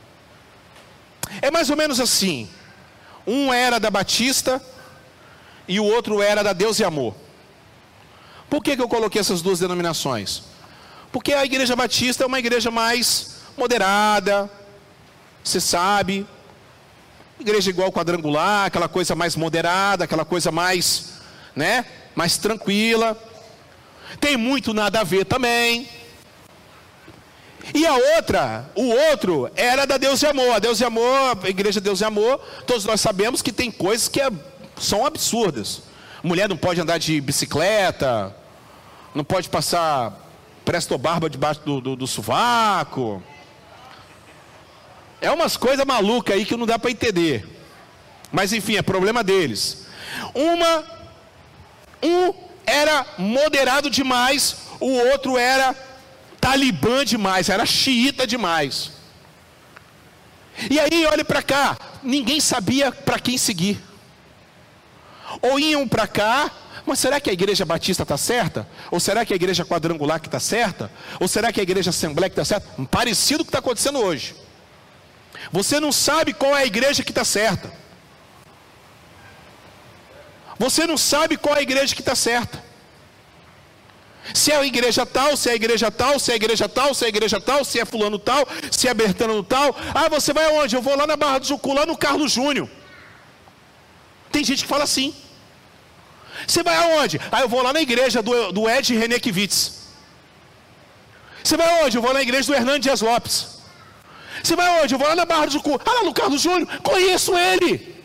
É 1.43 1.51
mais 1.51 1.71
ou 1.71 1.77
menos 1.77 1.99
assim. 1.99 2.49
Um 3.27 3.53
era 3.53 3.81
da 3.81 3.91
Batista 3.91 4.63
e 5.67 5.81
o 5.81 5.85
outro 5.85 6.23
era 6.23 6.43
da 6.43 6.53
Deus 6.53 6.79
e 6.79 6.85
Amor. 6.85 7.15
Por 8.49 8.63
que, 8.63 8.77
que 8.77 8.83
eu 8.83 8.89
coloquei 8.89 9.21
essas 9.21 9.43
duas 9.43 9.59
denominações? 9.59 10.43
Porque 11.11 11.33
a 11.33 11.45
igreja 11.45 11.75
batista 11.75 12.25
é 12.25 12.27
uma 12.27 12.39
igreja 12.39 12.71
mais 12.71 13.37
moderada, 13.57 14.51
você 15.43 15.61
sabe, 15.61 16.27
igreja 17.39 17.71
igual 17.71 17.93
quadrangular, 17.93 18.67
aquela 18.67 18.89
coisa 18.89 19.15
mais 19.15 19.37
moderada, 19.37 20.05
aquela 20.05 20.25
coisa 20.25 20.51
mais, 20.51 21.15
né, 21.55 21.85
mais 22.15 22.39
tranquila. 22.39 23.17
Tem 24.21 24.37
muito 24.37 24.73
nada 24.73 25.01
a 25.01 25.05
ver 25.05 25.25
também. 25.25 25.89
E 27.73 27.87
a 27.87 27.95
outra, 28.17 28.71
o 28.75 28.89
outro, 29.11 29.51
era 29.57 29.87
da 29.87 29.97
Deus 29.97 30.23
e 30.23 30.27
Amor. 30.27 30.55
A 30.55 30.59
Deus 30.59 30.81
e 30.81 30.85
Amor, 30.85 31.39
a 31.43 31.49
igreja 31.49 31.81
Deus 31.81 32.01
e 32.01 32.05
Amor, 32.05 32.39
todos 32.67 32.85
nós 32.85 33.01
sabemos 33.01 33.41
que 33.41 33.53
tem 33.53 33.71
coisas 33.71 34.09
que 34.09 34.21
é, 34.21 34.31
são 34.77 35.07
absurdas. 35.07 35.83
Mulher 36.23 36.49
não 36.49 36.57
pode 36.57 36.81
andar 36.81 36.99
de 36.99 37.21
bicicleta, 37.21 38.35
não 39.15 39.25
pode 39.25 39.49
passar 39.49 40.21
presto 40.65 40.97
barba 40.97 41.29
debaixo 41.29 41.61
do, 41.65 41.81
do, 41.81 41.97
do 41.97 42.07
sovaco. 42.07 43.23
É 45.25 45.31
umas 45.31 45.57
coisas 45.57 45.87
malucas 45.87 46.37
aí 46.37 46.45
que 46.45 46.57
não 46.57 46.67
dá 46.67 46.79
para 46.79 46.91
entender. 46.91 47.49
Mas 48.31 48.53
enfim, 48.53 48.77
é 48.77 48.83
problema 48.83 49.25
deles. 49.25 49.87
Uma, 50.35 50.85
um 52.03 52.35
era 52.67 53.07
moderado 53.17 53.89
demais, 53.89 54.57
o 54.79 54.91
outro 54.91 55.39
era 55.39 55.75
talibã 56.39 57.05
demais, 57.05 57.49
era 57.49 57.65
xiita 57.65 58.27
demais. 58.27 58.93
E 60.71 60.79
aí, 60.79 61.07
olhe 61.07 61.25
para 61.25 61.43
cá, 61.43 61.77
ninguém 62.03 62.39
sabia 62.39 62.93
para 62.93 63.19
quem 63.19 63.39
seguir. 63.39 63.81
Ou 65.41 65.59
iam 65.59 65.89
para 65.89 66.07
cá, 66.07 66.51
mas 66.85 66.99
será 66.99 67.19
que 67.19 67.31
a 67.31 67.33
igreja 67.33 67.65
batista 67.65 68.03
está 68.03 68.19
certa? 68.19 68.69
Ou 68.91 69.01
será 69.01 69.25
que 69.25 69.33
a 69.33 69.37
igreja 69.37 69.65
quadrangular 69.65 70.21
que 70.21 70.29
está 70.29 70.39
certa? 70.39 70.93
Ou 71.19 71.27
será 71.27 71.51
que 71.51 71.61
a 71.61 71.63
igreja 71.63 71.91
assembleia 71.91 72.29
que 72.29 72.39
está 72.39 72.45
certa? 72.45 72.85
Parecido 72.85 73.39
com 73.39 73.43
o 73.43 73.47
que 73.47 73.49
está 73.51 73.59
acontecendo 73.61 73.99
hoje. 73.99 74.44
Você 75.51 75.79
não 75.81 75.93
sabe 75.93 76.33
qual 76.33 76.57
é 76.57 76.63
a 76.63 76.67
igreja 76.67 77.03
que 77.03 77.11
está 77.11 77.25
certa. 77.25 77.73
Você 80.59 80.87
não 80.87 80.97
sabe 80.97 81.37
qual 81.37 81.57
é 81.57 81.59
a 81.59 81.63
igreja 81.63 81.95
que 81.95 82.01
está 82.01 82.15
certa. 82.15 82.63
Se 84.33 84.51
é 84.53 84.57
a 84.57 84.65
igreja 84.65 85.05
tal, 85.05 85.37
se 85.37 85.49
é 85.51 85.53
a 85.53 85.55
igreja 85.55 85.91
tal, 85.91 86.19
se 86.19 86.31
é 86.31 86.35
a 86.35 86.37
igreja 86.37 86.69
tal, 86.69 86.95
se 86.95 87.05
é 87.05 87.07
a 87.07 87.09
igreja 87.09 87.41
tal, 87.41 87.65
se 87.65 87.79
é 87.79 87.85
fulano 87.85 88.19
tal, 88.19 88.49
se 88.71 88.89
é 88.89 88.95
Bertano 88.95 89.43
tal. 89.43 89.77
Ah, 89.95 90.09
você 90.09 90.33
vai 90.33 90.47
aonde? 90.47 90.75
Eu 90.75 90.81
vou 90.81 90.97
lá 90.97 91.07
na 91.07 91.17
Barra 91.17 91.39
do 91.39 91.47
Jucu, 91.47 91.75
lá 91.75 91.85
no 91.85 91.97
Carlos 91.97 92.33
Júnior. 92.33 92.69
Tem 94.33 94.43
gente 94.43 94.63
que 94.63 94.69
fala 94.69 94.85
assim. 94.85 95.15
Você 96.47 96.63
vai 96.63 96.77
aonde? 96.77 97.21
Ah, 97.31 97.43
eu 97.43 97.49
vou 97.49 97.63
lá 97.63 97.73
na 97.73 97.83
igreja 97.83 98.23
do, 98.23 98.53
do 98.53 98.69
Ed 98.69 98.97
Renekiewicz. 98.97 99.85
Você 101.43 101.57
vai 101.57 101.69
aonde? 101.69 101.99
Eu 101.99 102.03
vou 102.03 102.15
na 102.15 102.23
igreja 102.23 102.47
do 102.47 102.55
Hernandes 102.55 103.03
Lopes. 103.03 103.59
Você 104.45 104.55
vai 104.55 104.67
aonde? 104.69 104.95
Eu 104.95 104.99
vou 104.99 105.09
lá 105.09 105.17
na 105.17 105.25
Barra 105.25 105.47
do 105.47 105.53
Jucu. 105.53 105.81
Ah, 105.87 105.93
lá 105.93 106.05
no 106.05 106.13
Carlos 106.13 106.43
Júnior. 106.43 106.69
Conheço 106.83 107.35
ele. 107.35 108.05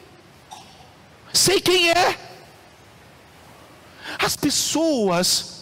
Sei 1.34 1.60
quem 1.60 1.92
é. 1.92 2.18
As 4.18 4.38
pessoas 4.38 5.59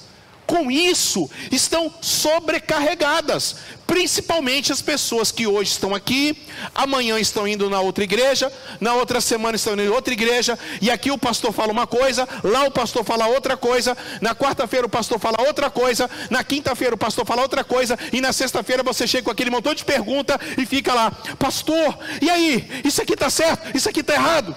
com 0.48 0.72
isso 0.72 1.30
estão 1.52 1.94
sobrecarregadas, 2.02 3.58
principalmente 3.86 4.72
as 4.72 4.82
pessoas 4.82 5.30
que 5.30 5.46
hoje 5.46 5.72
estão 5.72 5.94
aqui, 5.94 6.42
amanhã 6.74 7.20
estão 7.20 7.46
indo 7.46 7.70
na 7.70 7.82
outra 7.82 8.06
igreja, 8.06 8.52
na 8.80 8.94
outra 8.94 9.20
semana 9.20 9.58
estão 9.58 9.74
indo 9.74 9.84
em 9.84 9.90
outra 9.90 10.14
igreja, 10.14 10.58
e 10.82 10.90
aqui 10.90 11.12
o 11.12 11.18
pastor 11.18 11.52
fala 11.52 11.74
uma 11.74 11.86
coisa, 11.86 12.28
lá 12.44 12.64
o 12.64 12.72
pastor 12.72 13.04
fala 13.04 13.28
outra 13.28 13.58
coisa, 13.58 13.96
na 14.22 14.34
quarta-feira 14.34 14.86
o 14.86 14.90
pastor 14.90 15.20
fala 15.20 15.42
outra 15.46 15.70
coisa, 15.70 16.10
na 16.30 16.44
quinta-feira 16.44 16.96
o 16.96 16.98
pastor 16.98 17.26
fala 17.26 17.42
outra 17.42 17.64
coisa, 17.64 18.00
e 18.14 18.22
na 18.22 18.32
sexta-feira 18.32 18.82
você 18.82 19.06
chega 19.06 19.26
com 19.26 19.32
aquele 19.32 19.50
montão 19.50 19.76
de 19.76 19.84
pergunta 19.84 20.40
e 20.58 20.66
fica 20.66 20.94
lá, 20.94 21.12
pastor, 21.38 22.00
e 22.22 22.30
aí, 22.30 22.82
isso 22.86 23.02
aqui 23.02 23.14
está 23.14 23.30
certo, 23.30 23.76
isso 23.76 23.90
aqui 23.90 24.00
está 24.00 24.14
errado? 24.14 24.56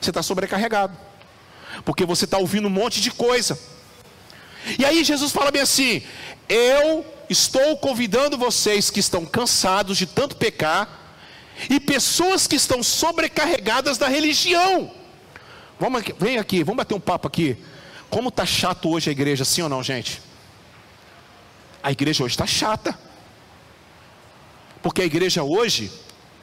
Você 0.00 0.10
está 0.10 0.22
sobrecarregado, 0.22 0.96
porque 1.84 2.04
você 2.04 2.26
está 2.26 2.38
ouvindo 2.38 2.68
um 2.68 2.70
monte 2.70 3.00
de 3.00 3.10
coisa. 3.10 3.71
E 4.78 4.84
aí 4.84 5.04
Jesus 5.04 5.32
fala 5.32 5.50
bem 5.50 5.62
assim: 5.62 6.02
Eu 6.48 7.04
estou 7.28 7.76
convidando 7.78 8.38
vocês 8.38 8.90
que 8.90 9.00
estão 9.00 9.24
cansados 9.24 9.98
de 9.98 10.06
tanto 10.06 10.36
pecar 10.36 11.00
e 11.68 11.78
pessoas 11.80 12.46
que 12.46 12.56
estão 12.56 12.82
sobrecarregadas 12.82 13.98
da 13.98 14.08
religião. 14.08 14.90
Vamos 15.78 16.00
aqui, 16.00 16.14
vem 16.18 16.38
aqui, 16.38 16.62
vamos 16.62 16.78
bater 16.78 16.94
um 16.94 17.00
papo 17.00 17.26
aqui. 17.26 17.56
Como 18.08 18.28
está 18.28 18.44
chato 18.44 18.90
hoje 18.90 19.10
a 19.10 19.12
igreja, 19.12 19.44
sim 19.44 19.62
ou 19.62 19.68
não, 19.68 19.82
gente? 19.82 20.20
A 21.82 21.90
igreja 21.90 22.22
hoje 22.22 22.34
está 22.34 22.46
chata. 22.46 22.98
Porque 24.82 25.02
a 25.02 25.04
igreja 25.04 25.42
hoje, 25.42 25.90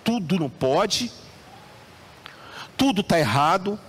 tudo 0.04 0.40
não 0.40 0.50
pode, 0.50 1.12
tudo 2.78 3.02
está 3.02 3.20
errado, 3.20 3.80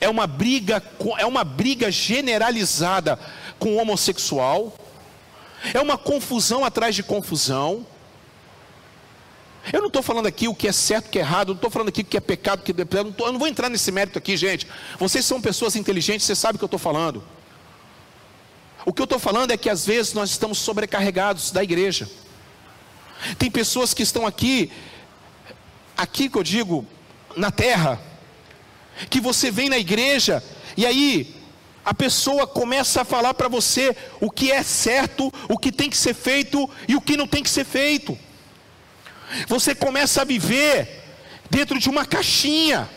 é 0.00 0.08
uma 0.08 0.26
briga, 0.26 0.82
é 1.18 1.26
uma 1.26 1.44
briga 1.44 1.90
generalizada 1.90 3.18
com 3.58 3.74
o 3.74 3.76
homossexual, 3.76 4.74
é 5.72 5.80
uma 5.80 5.96
confusão 5.96 6.64
atrás 6.64 6.94
de 6.94 7.02
confusão. 7.02 7.86
Eu 9.72 9.80
não 9.80 9.88
estou 9.88 10.02
falando 10.02 10.26
aqui 10.26 10.48
o 10.48 10.54
que 10.54 10.68
é 10.68 10.72
certo, 10.72 11.06
o 11.06 11.10
que 11.10 11.18
é 11.18 11.22
errado, 11.22 11.48
não 11.48 11.56
estou 11.56 11.70
falando 11.70 11.88
aqui 11.88 12.02
o 12.02 12.04
que 12.04 12.16
é 12.16 12.20
pecado, 12.20 12.60
o 12.60 12.62
que 12.62 12.72
é 12.72 12.84
tô, 12.84 13.26
eu 13.26 13.32
não 13.32 13.38
vou 13.38 13.48
entrar 13.48 13.68
nesse 13.68 13.90
mérito 13.90 14.18
aqui, 14.18 14.36
gente. 14.36 14.66
Vocês 14.98 15.24
são 15.24 15.40
pessoas 15.40 15.76
inteligentes, 15.76 16.26
vocês 16.26 16.38
sabem 16.38 16.56
o 16.56 16.58
que 16.58 16.64
eu 16.64 16.68
estou 16.68 16.78
falando. 16.78 17.22
O 18.84 18.92
que 18.92 19.02
eu 19.02 19.04
estou 19.04 19.18
falando 19.18 19.50
é 19.50 19.56
que 19.56 19.68
às 19.68 19.84
vezes 19.84 20.14
nós 20.14 20.30
estamos 20.30 20.58
sobrecarregados 20.58 21.50
da 21.50 21.62
igreja. 21.62 22.08
Tem 23.38 23.50
pessoas 23.50 23.92
que 23.92 24.02
estão 24.02 24.26
aqui, 24.26 24.70
aqui 25.96 26.30
que 26.30 26.38
eu 26.38 26.42
digo, 26.42 26.86
na 27.36 27.50
terra, 27.50 28.00
que 29.10 29.20
você 29.20 29.50
vem 29.50 29.68
na 29.68 29.78
igreja 29.78 30.42
e 30.76 30.86
aí 30.86 31.34
a 31.84 31.94
pessoa 31.94 32.46
começa 32.46 33.00
a 33.00 33.04
falar 33.04 33.32
para 33.34 33.48
você 33.48 33.96
o 34.20 34.30
que 34.30 34.52
é 34.52 34.62
certo, 34.62 35.32
o 35.48 35.56
que 35.56 35.72
tem 35.72 35.88
que 35.88 35.96
ser 35.96 36.14
feito 36.14 36.68
e 36.86 36.94
o 36.94 37.00
que 37.00 37.16
não 37.16 37.26
tem 37.26 37.42
que 37.42 37.50
ser 37.50 37.64
feito. 37.64 38.18
Você 39.46 39.74
começa 39.74 40.22
a 40.22 40.24
viver 40.24 41.04
dentro 41.50 41.78
de 41.78 41.88
uma 41.88 42.04
caixinha. 42.04 42.88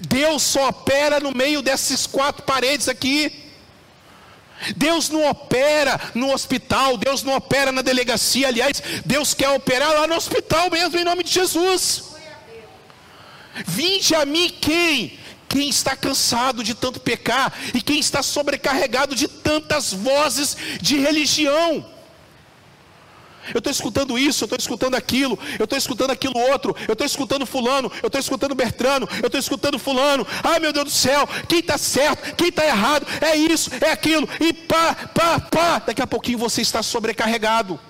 Deus 0.00 0.42
só 0.42 0.68
opera 0.68 1.20
no 1.20 1.32
meio 1.32 1.62
dessas 1.62 2.06
quatro 2.06 2.44
paredes 2.44 2.88
aqui. 2.88 3.44
Deus 4.76 5.08
não 5.08 5.28
opera 5.28 6.00
no 6.14 6.32
hospital, 6.32 6.96
Deus 6.96 7.22
não 7.22 7.34
opera 7.34 7.70
na 7.70 7.82
delegacia, 7.82 8.48
aliás, 8.48 8.82
Deus 9.04 9.32
quer 9.32 9.50
operar 9.50 9.92
lá 9.92 10.06
no 10.06 10.16
hospital 10.16 10.70
mesmo, 10.70 10.98
em 10.98 11.04
nome 11.04 11.22
de 11.22 11.30
Jesus. 11.30 12.07
Vinde 13.66 14.14
a 14.14 14.24
mim 14.24 14.50
quem? 14.60 15.18
Quem 15.48 15.68
está 15.68 15.96
cansado 15.96 16.62
de 16.62 16.74
tanto 16.74 17.00
pecar 17.00 17.52
e 17.72 17.80
quem 17.80 17.98
está 17.98 18.22
sobrecarregado 18.22 19.14
de 19.14 19.26
tantas 19.26 19.92
vozes 19.92 20.56
de 20.80 20.98
religião. 20.98 21.98
Eu 23.54 23.58
estou 23.58 23.70
escutando 23.70 24.18
isso, 24.18 24.44
eu 24.44 24.46
estou 24.46 24.58
escutando 24.58 24.94
aquilo, 24.94 25.38
eu 25.58 25.64
estou 25.64 25.78
escutando 25.78 26.10
aquilo 26.10 26.38
outro, 26.38 26.76
eu 26.86 26.92
estou 26.92 27.06
escutando 27.06 27.46
fulano, 27.46 27.90
eu 28.02 28.08
estou 28.08 28.20
escutando 28.20 28.54
Bertrano, 28.54 29.08
eu 29.22 29.26
estou 29.26 29.40
escutando 29.40 29.78
fulano. 29.78 30.26
Ai 30.42 30.58
meu 30.58 30.72
Deus 30.72 30.84
do 30.86 30.90
céu, 30.90 31.26
quem 31.48 31.60
está 31.60 31.78
certo, 31.78 32.34
quem 32.36 32.48
está 32.48 32.66
errado, 32.66 33.06
é 33.20 33.36
isso, 33.36 33.70
é 33.80 33.90
aquilo, 33.90 34.28
e 34.40 34.52
pá, 34.52 34.94
pá, 35.14 35.40
pá. 35.40 35.78
Daqui 35.78 36.02
a 36.02 36.06
pouquinho 36.06 36.38
você 36.38 36.60
está 36.60 36.82
sobrecarregado. 36.82 37.80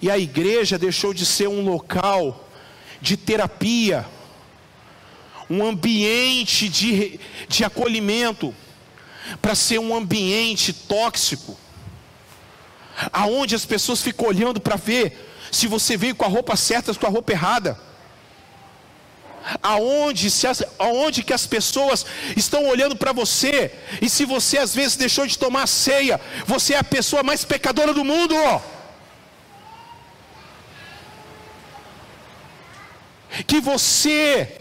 E 0.00 0.10
a 0.10 0.18
igreja 0.18 0.78
deixou 0.78 1.12
de 1.12 1.26
ser 1.26 1.48
um 1.48 1.62
local 1.62 2.43
de 3.00 3.16
terapia, 3.16 4.06
um 5.48 5.64
ambiente 5.64 6.68
de, 6.68 7.20
de 7.48 7.64
acolhimento, 7.64 8.54
para 9.40 9.54
ser 9.54 9.78
um 9.78 9.94
ambiente 9.94 10.72
tóxico, 10.72 11.58
aonde 13.12 13.54
as 13.54 13.64
pessoas 13.64 14.02
ficam 14.02 14.26
olhando 14.26 14.60
para 14.60 14.76
ver 14.76 15.30
se 15.50 15.66
você 15.66 15.96
veio 15.96 16.14
com 16.14 16.24
a 16.24 16.28
roupa 16.28 16.56
certa 16.56 16.90
ou 16.90 16.96
com 16.96 17.06
a 17.06 17.10
roupa 17.10 17.32
errada. 17.32 17.78
Aonde, 19.62 20.30
se 20.30 20.46
as, 20.46 20.62
aonde 20.78 21.22
que 21.22 21.32
as 21.32 21.46
pessoas 21.46 22.06
estão 22.34 22.66
olhando 22.66 22.96
para 22.96 23.12
você, 23.12 23.70
e 24.00 24.08
se 24.08 24.24
você 24.24 24.58
às 24.58 24.74
vezes 24.74 24.96
deixou 24.96 25.26
de 25.26 25.38
tomar 25.38 25.66
ceia, 25.66 26.18
você 26.46 26.74
é 26.74 26.78
a 26.78 26.84
pessoa 26.84 27.22
mais 27.22 27.44
pecadora 27.44 27.92
do 27.92 28.04
mundo. 28.04 28.34
Que 33.42 33.60
você 33.60 34.60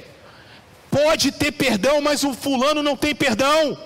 pode 0.90 1.32
ter 1.32 1.52
perdão, 1.52 2.02
mas 2.02 2.24
o 2.24 2.34
fulano 2.34 2.82
não 2.82 2.96
tem 2.96 3.14
perdão. 3.14 3.78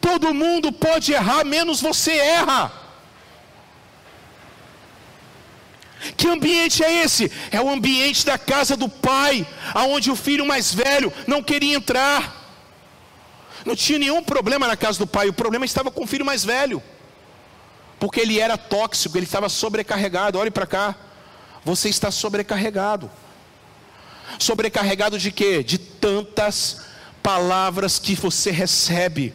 Todo 0.00 0.34
mundo 0.34 0.72
pode 0.72 1.12
errar, 1.12 1.44
menos 1.44 1.80
você 1.80 2.12
erra. 2.12 2.72
Que 6.16 6.28
ambiente 6.28 6.84
é 6.84 7.04
esse? 7.04 7.30
É 7.50 7.60
o 7.60 7.68
ambiente 7.68 8.24
da 8.24 8.38
casa 8.38 8.76
do 8.76 8.88
pai, 8.88 9.46
aonde 9.74 10.10
o 10.10 10.16
filho 10.16 10.44
mais 10.44 10.72
velho 10.72 11.12
não 11.26 11.42
queria 11.42 11.76
entrar. 11.76 12.44
Não 13.64 13.74
tinha 13.74 13.98
nenhum 13.98 14.22
problema 14.22 14.66
na 14.66 14.76
casa 14.76 14.98
do 14.98 15.06
pai, 15.06 15.28
o 15.28 15.32
problema 15.32 15.64
estava 15.64 15.90
com 15.90 16.04
o 16.04 16.06
filho 16.06 16.24
mais 16.24 16.44
velho. 16.44 16.82
Porque 17.98 18.20
ele 18.20 18.38
era 18.38 18.56
tóxico, 18.56 19.16
ele 19.16 19.24
estava 19.24 19.48
sobrecarregado. 19.48 20.38
Olhe 20.38 20.50
para 20.50 20.66
cá. 20.66 20.94
Você 21.66 21.88
está 21.88 22.12
sobrecarregado. 22.12 23.10
Sobrecarregado 24.38 25.18
de 25.18 25.32
quê? 25.32 25.64
De 25.64 25.78
tantas 25.78 26.82
palavras 27.20 27.98
que 27.98 28.14
você 28.14 28.52
recebe 28.52 29.34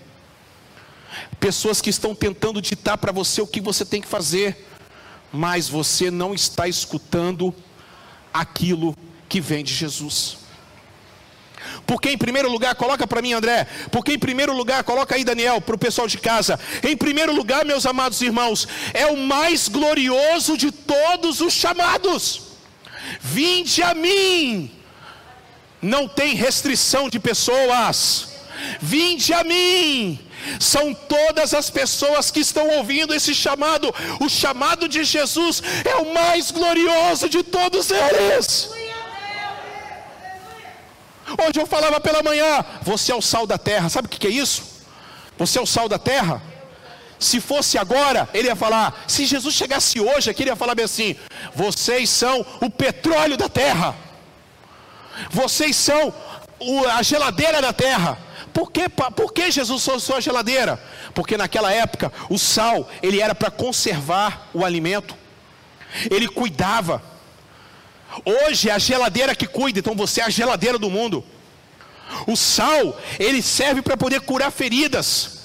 pessoas 1.42 1.82
que 1.82 1.90
estão 1.90 2.16
tentando 2.16 2.62
ditar 2.62 2.98
para 2.98 3.12
você 3.12 3.42
o 3.42 3.48
que 3.48 3.60
você 3.60 3.84
tem 3.84 4.00
que 4.00 4.08
fazer, 4.08 4.66
mas 5.30 5.68
você 5.68 6.10
não 6.10 6.34
está 6.34 6.70
escutando 6.70 7.54
aquilo 8.34 8.96
que 9.28 9.42
vem 9.42 9.62
de 9.62 9.74
Jesus. 9.74 10.38
Porque 11.86 12.10
em 12.10 12.18
primeiro 12.18 12.50
lugar, 12.50 12.76
coloca 12.76 13.06
para 13.06 13.22
mim, 13.22 13.34
André. 13.34 13.68
Porque 13.92 14.14
em 14.14 14.20
primeiro 14.20 14.54
lugar, 14.54 14.84
coloca 14.84 15.16
aí, 15.16 15.24
Daniel, 15.24 15.60
para 15.62 15.76
o 15.76 15.80
pessoal 15.80 16.08
de 16.08 16.18
casa. 16.18 16.60
Em 16.84 16.96
primeiro 16.96 17.34
lugar, 17.34 17.66
meus 17.66 17.86
amados 17.86 18.22
irmãos, 18.22 18.68
é 18.94 19.06
o 19.08 19.18
mais 19.18 19.68
glorioso 19.68 20.58
de 20.58 20.72
todos 20.72 21.42
os 21.42 21.54
chamados. 21.54 22.42
Vinde 23.20 23.82
a 23.84 23.94
mim. 23.94 24.72
Não 25.82 26.08
tem 26.08 26.36
restrição 26.36 27.10
de 27.10 27.20
pessoas. 27.20 28.30
Vinde 28.80 29.34
a 29.34 29.44
mim 29.44 30.20
são 30.60 30.94
todas 30.94 31.54
as 31.54 31.70
pessoas 31.70 32.32
que 32.32 32.40
estão 32.40 32.68
ouvindo 32.78 33.14
esse 33.14 33.34
chamado. 33.34 33.94
O 34.20 34.30
chamado 34.30 34.88
de 34.88 35.04
Jesus 35.04 35.62
é 35.86 35.96
o 35.98 36.14
mais 36.14 36.52
glorioso 36.52 37.30
de 37.30 37.44
todos 37.44 37.92
eles. 37.92 38.70
Hoje 41.38 41.60
eu 41.60 41.68
falava 41.68 42.00
pela 42.00 42.24
manhã: 42.24 42.64
Você 42.82 43.12
é 43.12 43.16
o 43.16 43.22
sal 43.22 43.46
da 43.46 43.58
terra. 43.58 43.90
Sabe 43.90 44.08
o 44.08 44.10
que 44.10 44.28
é 44.28 44.32
isso? 44.32 44.64
Você 45.38 45.58
é 45.60 45.62
o 45.62 45.66
sal 45.66 45.88
da 45.88 45.98
terra. 45.98 46.42
Se 47.20 47.40
fosse 47.40 47.78
agora, 47.78 48.28
ele 48.34 48.48
ia 48.48 48.56
falar. 48.56 49.04
Se 49.08 49.26
Jesus 49.26 49.54
chegasse 49.54 50.00
hoje 50.00 50.30
aqui, 50.30 50.44
ele 50.44 50.50
ia 50.50 50.56
falar 50.56 50.76
bem 50.76 50.86
assim: 50.86 51.16
Vocês 51.54 52.10
são 52.10 52.46
o 52.60 52.70
petróleo 52.70 53.38
da 53.38 53.48
terra. 53.48 53.96
Vocês 55.30 55.76
são 55.76 56.14
a 56.94 57.02
geladeira 57.04 57.62
da 57.62 57.74
terra. 57.74 58.18
Por 58.54 58.72
que, 58.72 58.90
por 58.90 59.34
que 59.34 59.52
Jesus 59.52 59.88
usou 59.88 60.18
a 60.18 60.20
geladeira? 60.20 60.82
Porque 61.14 61.38
naquela 61.38 61.72
época 61.72 62.12
o 62.30 62.38
sal 62.38 62.90
ele 63.02 63.22
era 63.22 63.34
para 63.34 63.52
conservar 63.52 64.50
o 64.54 64.66
alimento. 64.66 65.16
Ele 66.10 66.28
cuidava. 66.28 67.11
Hoje 68.26 68.70
é 68.70 68.74
a 68.74 68.80
geladeira 68.80 69.36
que 69.36 69.48
cuida, 69.48 69.80
então 69.80 69.96
você 69.96 70.22
é 70.22 70.26
a 70.26 70.30
geladeira 70.30 70.78
do 70.78 70.90
mundo. 70.90 71.24
O 72.28 72.36
sal, 72.36 73.00
ele 73.20 73.42
serve 73.42 73.82
para 73.82 73.96
poder 73.96 74.22
curar 74.22 74.52
feridas. 74.52 75.40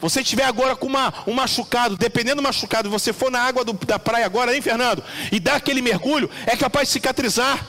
Você 0.00 0.22
tiver 0.22 0.44
agora 0.44 0.76
com 0.76 0.86
uma, 0.86 1.14
um 1.26 1.32
machucado, 1.32 1.96
dependendo 1.96 2.36
do 2.36 2.42
machucado, 2.42 2.90
você 2.90 3.12
for 3.12 3.30
na 3.30 3.40
água 3.40 3.64
do, 3.64 3.72
da 3.72 3.98
praia 3.98 4.26
agora, 4.26 4.54
hein, 4.54 4.60
Fernando? 4.60 5.02
E 5.32 5.40
dá 5.40 5.54
aquele 5.54 5.80
mergulho, 5.80 6.30
é 6.46 6.54
capaz 6.56 6.88
de 6.88 6.92
cicatrizar. 6.92 7.64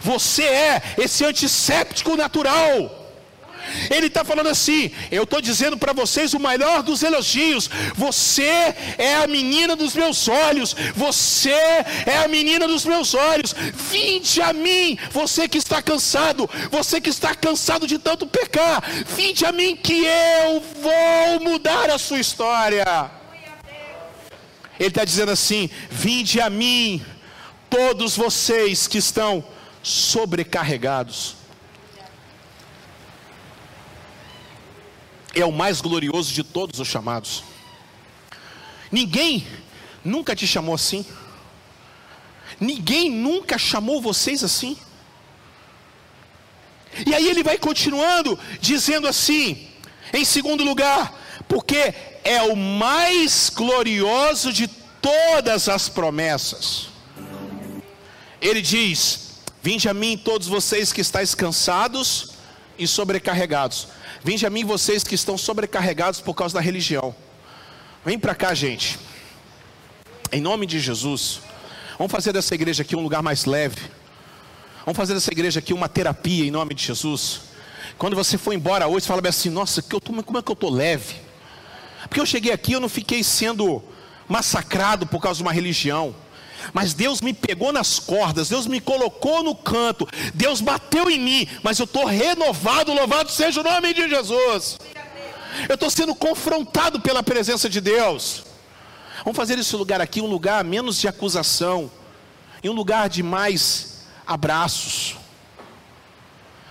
Você 0.00 0.44
é 0.44 0.82
esse 0.96 1.24
antisséptico 1.24 2.16
natural. 2.16 2.97
Ele 3.90 4.06
está 4.06 4.24
falando 4.24 4.48
assim: 4.48 4.90
eu 5.10 5.24
estou 5.24 5.40
dizendo 5.40 5.76
para 5.76 5.92
vocês 5.92 6.34
o 6.34 6.40
maior 6.40 6.82
dos 6.82 7.02
elogios. 7.02 7.68
Você 7.94 8.74
é 8.96 9.16
a 9.22 9.26
menina 9.26 9.76
dos 9.76 9.94
meus 9.94 10.28
olhos. 10.28 10.74
Você 10.94 11.50
é 11.50 12.22
a 12.24 12.28
menina 12.28 12.66
dos 12.66 12.84
meus 12.84 13.14
olhos. 13.14 13.54
Vinde 13.90 14.40
a 14.42 14.52
mim, 14.52 14.98
você 15.10 15.48
que 15.48 15.58
está 15.58 15.80
cansado, 15.82 16.48
você 16.70 17.00
que 17.00 17.10
está 17.10 17.34
cansado 17.34 17.86
de 17.86 17.98
tanto 17.98 18.26
pecar. 18.26 18.82
Vinde 19.16 19.44
a 19.44 19.52
mim 19.52 19.76
que 19.76 20.04
eu 20.04 20.62
vou 20.82 21.40
mudar 21.40 21.90
a 21.90 21.98
sua 21.98 22.20
história. 22.20 23.10
Ele 24.78 24.88
está 24.88 25.04
dizendo 25.04 25.32
assim: 25.32 25.70
vinde 25.90 26.40
a 26.40 26.50
mim, 26.50 27.04
todos 27.68 28.16
vocês 28.16 28.86
que 28.86 28.98
estão 28.98 29.44
sobrecarregados 29.82 31.37
é 35.40 35.46
o 35.46 35.52
mais 35.52 35.80
glorioso 35.80 36.32
de 36.32 36.42
todos 36.42 36.80
os 36.80 36.88
chamados. 36.88 37.42
Ninguém 38.90 39.46
nunca 40.04 40.34
te 40.34 40.46
chamou 40.46 40.74
assim. 40.74 41.04
Ninguém 42.60 43.10
nunca 43.10 43.58
chamou 43.58 44.00
vocês 44.00 44.42
assim. 44.42 44.76
E 47.06 47.14
aí 47.14 47.28
ele 47.28 47.42
vai 47.42 47.58
continuando, 47.58 48.38
dizendo 48.60 49.06
assim, 49.06 49.68
em 50.12 50.24
segundo 50.24 50.64
lugar, 50.64 51.14
porque 51.46 51.94
é 52.24 52.42
o 52.42 52.56
mais 52.56 53.50
glorioso 53.54 54.52
de 54.52 54.66
todas 55.00 55.68
as 55.68 55.88
promessas. 55.88 56.88
Ele 58.40 58.60
diz: 58.60 59.28
Vinde 59.62 59.88
a 59.88 59.94
mim 59.94 60.16
todos 60.16 60.46
vocês 60.46 60.92
que 60.92 61.00
estáis 61.00 61.34
cansados 61.34 62.32
e 62.78 62.86
sobrecarregados, 62.86 63.88
Vinde 64.22 64.46
a 64.46 64.50
mim 64.50 64.64
vocês 64.64 65.04
que 65.04 65.14
estão 65.14 65.38
sobrecarregados 65.38 66.20
por 66.20 66.34
causa 66.34 66.54
da 66.54 66.60
religião. 66.60 67.14
Vem 68.04 68.18
para 68.18 68.34
cá, 68.34 68.54
gente. 68.54 68.98
Em 70.32 70.40
nome 70.40 70.66
de 70.66 70.80
Jesus. 70.80 71.40
Vamos 71.96 72.12
fazer 72.12 72.32
dessa 72.32 72.54
igreja 72.54 72.82
aqui 72.82 72.96
um 72.96 73.02
lugar 73.02 73.22
mais 73.22 73.44
leve. 73.44 73.80
Vamos 74.84 74.96
fazer 74.96 75.14
dessa 75.14 75.30
igreja 75.30 75.58
aqui 75.60 75.72
uma 75.72 75.88
terapia 75.88 76.44
em 76.44 76.50
nome 76.50 76.74
de 76.74 76.84
Jesus. 76.84 77.42
Quando 77.96 78.16
você 78.16 78.38
for 78.38 78.52
embora 78.52 78.86
hoje, 78.86 79.04
você 79.04 79.08
fala 79.08 79.28
assim: 79.28 79.50
Nossa, 79.50 79.82
como 79.82 80.20
é 80.20 80.42
que 80.42 80.50
eu 80.50 80.54
estou 80.54 80.70
leve? 80.70 81.16
Porque 82.02 82.20
eu 82.20 82.26
cheguei 82.26 82.52
aqui, 82.52 82.72
eu 82.72 82.80
não 82.80 82.88
fiquei 82.88 83.22
sendo 83.22 83.82
massacrado 84.28 85.06
por 85.06 85.20
causa 85.20 85.38
de 85.38 85.42
uma 85.42 85.52
religião. 85.52 86.14
Mas 86.72 86.94
Deus 86.94 87.20
me 87.20 87.32
pegou 87.32 87.72
nas 87.72 87.98
cordas, 87.98 88.48
Deus 88.48 88.66
me 88.66 88.80
colocou 88.80 89.42
no 89.42 89.54
canto, 89.54 90.06
Deus 90.34 90.60
bateu 90.60 91.10
em 91.10 91.18
mim, 91.18 91.48
mas 91.62 91.78
eu 91.78 91.84
estou 91.84 92.04
renovado, 92.04 92.92
louvado 92.92 93.30
seja 93.30 93.60
o 93.60 93.64
nome 93.64 93.94
de 93.94 94.08
Jesus. 94.08 94.78
Eu 95.68 95.74
estou 95.74 95.90
sendo 95.90 96.14
confrontado 96.14 97.00
pela 97.00 97.22
presença 97.22 97.68
de 97.68 97.80
Deus. 97.80 98.44
Vamos 99.24 99.36
fazer 99.36 99.58
esse 99.58 99.74
lugar 99.74 100.00
aqui 100.00 100.20
um 100.20 100.26
lugar 100.26 100.62
menos 100.62 101.00
de 101.00 101.08
acusação, 101.08 101.90
e 102.62 102.68
um 102.68 102.72
lugar 102.72 103.08
de 103.08 103.22
mais 103.22 104.04
abraços, 104.26 105.16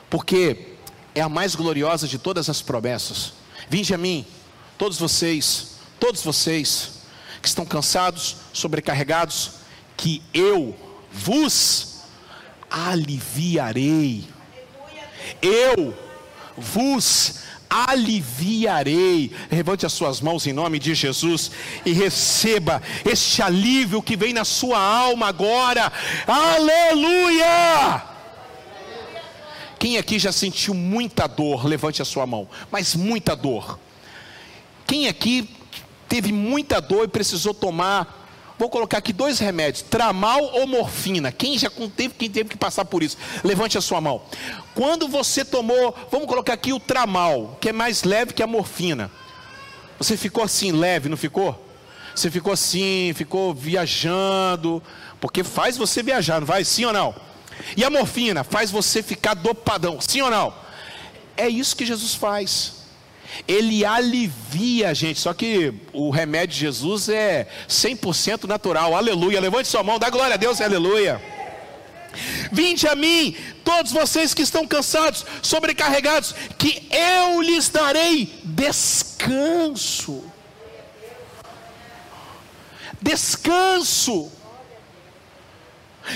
porque 0.10 0.74
é 1.16 1.22
a 1.22 1.30
mais 1.30 1.56
gloriosa 1.56 2.08
de 2.08 2.18
todas 2.18 2.50
as 2.50 2.62
promessas. 2.62 3.34
Vinde 3.70 3.94
a 3.94 3.98
mim, 3.98 4.26
todos 4.78 4.98
vocês, 4.98 5.78
todos 6.00 6.22
vocês 6.22 6.92
que 7.42 7.48
estão 7.48 7.66
cansados, 7.66 8.38
sobrecarregados, 8.54 9.52
que 9.98 10.22
eu 10.34 10.76
vos 11.12 12.04
aliviarei. 12.70 14.24
Eu 15.42 15.98
vos 16.56 17.40
aliviarei. 17.70 19.36
Levante 19.52 19.86
as 19.86 19.94
suas 19.94 20.22
mãos 20.22 20.48
em 20.48 20.54
nome 20.54 20.80
de 20.80 20.94
Jesus 20.96 21.52
e 21.86 21.92
receba 21.92 22.82
este 23.04 23.42
alívio 23.42 24.02
que 24.02 24.16
vem 24.16 24.32
na 24.32 24.46
sua 24.46 24.80
alma 24.80 25.28
agora. 25.28 25.92
Aleluia! 26.26 28.04
Quem 29.80 29.98
aqui 29.98 30.18
já 30.18 30.32
sentiu 30.32 30.74
muita 30.74 31.28
dor? 31.28 31.66
Levante 31.66 32.02
a 32.02 32.06
sua 32.06 32.26
mão, 32.26 32.48
mas 32.72 32.96
muita 32.96 33.36
dor. 33.36 33.80
Quem 34.88 35.08
aqui 35.08 35.50
teve 36.08 36.32
muita 36.32 36.80
dor 36.80 37.04
e 37.04 37.08
precisou 37.10 37.54
tomar 37.54 38.27
Vou 38.58 38.70
colocar 38.70 38.98
aqui 38.98 39.14
dois 39.14 39.40
remédios: 39.40 39.84
tramal 39.84 40.44
ou 40.54 40.68
morfina. 40.68 41.32
Quem 41.32 41.58
já 41.58 41.70
teve, 41.96 42.14
quem 42.16 42.30
teve 42.30 42.50
que 42.50 42.58
passar 42.58 42.86
por 42.86 43.04
isso? 43.04 43.18
Levante 43.44 43.78
a 43.78 43.82
sua 43.82 44.02
mão. 44.02 44.22
Quando 44.74 45.08
você 45.08 45.46
tomou, 45.46 45.96
vamos 46.12 46.28
colocar 46.28 46.54
aqui 46.54 46.74
o 46.74 46.80
tramal, 46.80 47.58
que 47.62 47.70
é 47.70 47.74
mais 47.74 48.04
leve 48.04 48.34
que 48.34 48.42
a 48.42 48.48
morfina. 48.48 49.12
Você 50.00 50.18
ficou 50.18 50.44
assim 50.44 50.72
leve, 50.72 51.10
não 51.10 51.18
ficou? 51.18 51.64
Você 52.16 52.32
ficou 52.32 52.54
assim, 52.54 53.14
ficou 53.16 53.54
viajando, 53.54 54.82
porque 55.22 55.44
faz 55.44 55.78
você 55.78 56.02
viajar, 56.02 56.40
não 56.40 56.48
vai? 56.48 56.64
Sim 56.64 56.86
ou 56.86 56.94
não? 56.94 57.16
E 57.76 57.84
a 57.84 57.90
morfina 57.90 58.44
faz 58.44 58.72
você 58.72 59.04
ficar 59.04 59.36
dopadão, 59.36 60.02
sim 60.02 60.22
ou 60.22 60.32
não? 60.32 60.54
É 61.36 61.48
isso 61.48 61.76
que 61.76 61.86
Jesus 61.86 62.16
faz 62.16 62.77
ele 63.48 63.86
alivia 63.86 64.90
a 64.90 64.94
gente. 64.94 65.20
Só 65.20 65.34
que 65.34 65.74
o 65.94 66.10
remédio 66.10 66.56
de 66.56 66.60
Jesus 66.62 67.10
é 67.10 67.48
100% 67.68 68.46
natural. 68.46 68.96
Aleluia. 68.96 69.40
Levante 69.40 69.68
sua 69.68 69.84
mão, 69.84 70.00
dá 70.00 70.10
glória 70.10 70.34
a 70.36 70.38
Deus, 70.38 70.62
aleluia. 70.62 71.22
Vinde 72.52 72.88
a 72.88 72.96
mim, 72.96 73.36
todos 73.64 73.92
vocês 73.92 74.34
que 74.34 74.42
estão 74.42 74.66
cansados, 74.68 75.26
sobrecarregados, 75.42 76.34
que 76.58 76.88
eu 76.92 77.42
lhes 77.42 77.70
darei 77.70 78.34
descanso. 78.44 80.24
Descanso. 83.02 84.32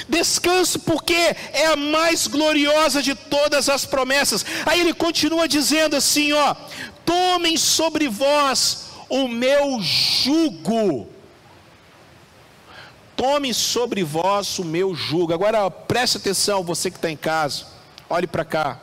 Descanso, 0.07 0.79
porque 0.79 1.13
é 1.13 1.65
a 1.67 1.75
mais 1.75 2.25
gloriosa 2.25 3.01
de 3.01 3.13
todas 3.13 3.67
as 3.67 3.85
promessas. 3.85 4.45
Aí 4.65 4.79
ele 4.79 4.93
continua 4.93 5.47
dizendo 5.47 5.97
assim: 5.97 6.31
ó, 6.31 6.55
tomem 7.05 7.57
sobre 7.57 8.07
vós 8.07 8.89
o 9.09 9.27
meu 9.27 9.81
jugo. 9.81 11.09
Tome 13.15 13.53
sobre 13.53 14.03
vós 14.03 14.57
o 14.57 14.63
meu 14.63 14.95
jugo. 14.95 15.33
Agora 15.33 15.69
preste 15.69 16.17
atenção, 16.17 16.63
você 16.63 16.89
que 16.89 16.97
está 16.97 17.11
em 17.11 17.17
casa, 17.17 17.65
olhe 18.09 18.25
para 18.25 18.45
cá. 18.45 18.79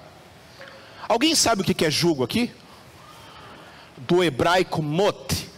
Alguém 1.08 1.34
sabe 1.34 1.62
o 1.62 1.64
que 1.64 1.84
é 1.84 1.90
jugo 1.90 2.22
aqui? 2.22 2.52
Do 3.96 4.22
hebraico 4.22 4.82
mot. 4.82 5.48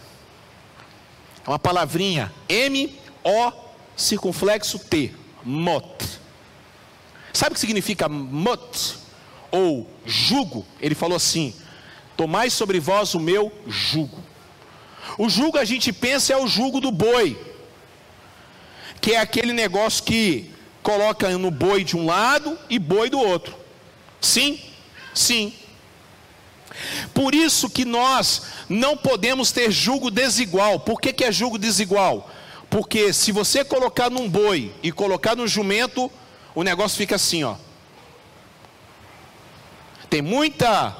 É 1.45 1.49
uma 1.49 1.59
palavrinha 1.59 2.33
M-O 2.47 3.51
circunflexo 3.95 4.79
T. 4.79 5.13
Mot. 5.43 5.85
Sabe 7.33 7.51
o 7.51 7.53
que 7.55 7.59
significa 7.59 8.07
mot? 8.07 8.97
Ou 9.51 9.87
jugo? 10.05 10.65
Ele 10.79 10.95
falou 10.95 11.17
assim: 11.17 11.53
Tomai 12.21 12.51
sobre 12.51 12.79
vós 12.79 13.15
o 13.15 13.19
meu 13.19 13.51
jugo. 13.65 14.23
O 15.17 15.27
jugo 15.27 15.57
a 15.57 15.65
gente 15.65 15.91
pensa 15.91 16.33
é 16.33 16.37
o 16.37 16.45
jugo 16.45 16.79
do 16.79 16.91
boi, 16.91 17.35
que 19.01 19.13
é 19.13 19.19
aquele 19.19 19.51
negócio 19.51 20.03
que 20.03 20.51
coloca 20.83 21.35
no 21.35 21.49
boi 21.49 21.83
de 21.83 21.97
um 21.97 22.05
lado 22.05 22.55
e 22.69 22.77
boi 22.77 23.09
do 23.09 23.19
outro. 23.19 23.55
Sim? 24.21 24.61
Sim. 25.15 25.51
Por 27.11 27.33
isso 27.33 27.67
que 27.67 27.85
nós 27.85 28.43
não 28.69 28.95
podemos 28.95 29.51
ter 29.51 29.71
jugo 29.71 30.11
desigual. 30.11 30.79
Por 30.79 31.01
que, 31.01 31.11
que 31.11 31.23
é 31.23 31.31
jugo 31.31 31.57
desigual? 31.57 32.29
Porque 32.69 33.11
se 33.13 33.31
você 33.31 33.65
colocar 33.65 34.11
num 34.11 34.29
boi 34.29 34.71
e 34.83 34.91
colocar 34.91 35.35
no 35.35 35.47
jumento, 35.47 36.11
o 36.53 36.61
negócio 36.61 36.99
fica 36.99 37.15
assim, 37.15 37.43
ó. 37.43 37.55
Tem 40.07 40.21
muita 40.21 40.95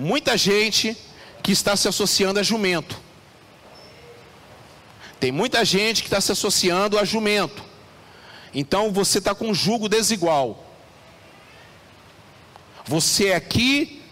muita 0.00 0.36
gente 0.36 0.96
que 1.42 1.52
está 1.52 1.76
se 1.76 1.86
associando 1.86 2.40
a 2.40 2.42
jumento. 2.42 2.96
Tem 5.20 5.30
muita 5.30 5.64
gente 5.64 6.02
que 6.02 6.08
está 6.08 6.20
se 6.20 6.32
associando 6.32 6.98
a 6.98 7.04
jumento. 7.04 7.62
Então 8.54 8.90
você 8.90 9.18
está 9.18 9.34
com 9.34 9.50
um 9.50 9.54
jugo 9.54 9.88
desigual. 9.88 10.66
Você 12.86 13.28
é 13.28 13.34
aqui 13.34 14.02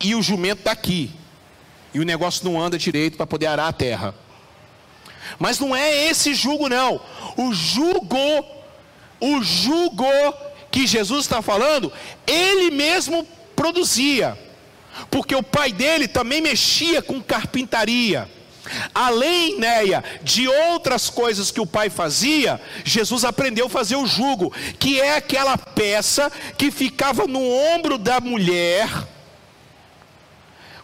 e 0.00 0.14
o 0.14 0.22
jumento 0.22 0.60
está 0.60 0.70
aqui. 0.70 1.10
E 1.92 1.98
o 1.98 2.04
negócio 2.04 2.44
não 2.44 2.60
anda 2.60 2.78
direito 2.78 3.16
para 3.16 3.26
poder 3.26 3.46
arar 3.46 3.68
a 3.68 3.72
terra. 3.72 4.14
Mas 5.38 5.58
não 5.58 5.74
é 5.74 6.06
esse 6.06 6.32
jugo, 6.32 6.68
não. 6.68 7.00
O 7.36 7.52
jugo, 7.52 8.46
o 9.20 9.42
jugo 9.42 10.06
que 10.70 10.86
Jesus 10.86 11.24
está 11.24 11.42
falando, 11.42 11.92
ele 12.26 12.70
mesmo 12.70 13.26
produzia 13.56 14.38
porque 15.10 15.34
o 15.34 15.42
pai 15.42 15.72
dele 15.72 16.06
também 16.08 16.40
mexia 16.40 17.02
com 17.02 17.22
carpintaria. 17.22 18.28
Além, 18.94 19.58
de 20.22 20.46
outras 20.46 21.10
coisas 21.10 21.50
que 21.50 21.60
o 21.60 21.66
pai 21.66 21.90
fazia, 21.90 22.60
Jesus 22.84 23.24
aprendeu 23.24 23.66
a 23.66 23.70
fazer 23.70 23.96
o 23.96 24.06
jugo, 24.06 24.52
que 24.78 25.00
é 25.00 25.16
aquela 25.16 25.58
peça 25.58 26.30
que 26.56 26.70
ficava 26.70 27.26
no 27.26 27.42
ombro 27.42 27.98
da 27.98 28.20
mulher, 28.20 28.88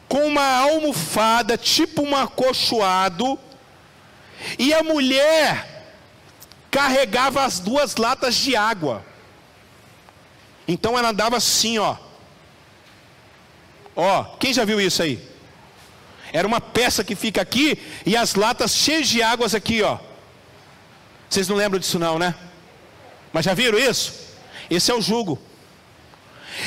com 0.08 0.26
uma 0.26 0.58
almofada, 0.58 1.56
tipo 1.56 2.02
um 2.02 2.16
acolchoado, 2.16 3.38
e 4.58 4.74
a 4.74 4.82
mulher 4.82 5.94
carregava 6.70 7.44
as 7.44 7.60
duas 7.60 7.96
latas 7.96 8.34
de 8.34 8.56
água. 8.56 9.04
Então 10.66 10.98
ela 10.98 11.10
andava 11.10 11.36
assim, 11.36 11.78
ó 11.78 12.07
Ó, 14.00 14.22
quem 14.38 14.54
já 14.54 14.64
viu 14.64 14.80
isso 14.80 15.02
aí? 15.02 15.20
Era 16.32 16.46
uma 16.46 16.60
peça 16.60 17.02
que 17.02 17.16
fica 17.16 17.42
aqui 17.42 17.76
e 18.06 18.16
as 18.16 18.36
latas 18.36 18.72
cheias 18.72 19.08
de 19.08 19.20
águas 19.20 19.56
aqui, 19.56 19.82
ó. 19.82 19.98
Vocês 21.28 21.48
não 21.48 21.56
lembram 21.56 21.80
disso 21.80 21.98
não, 21.98 22.16
né? 22.16 22.32
Mas 23.32 23.44
já 23.44 23.54
viram 23.54 23.76
isso? 23.76 24.12
Esse 24.70 24.92
é 24.92 24.94
o 24.94 25.02
jugo. 25.02 25.36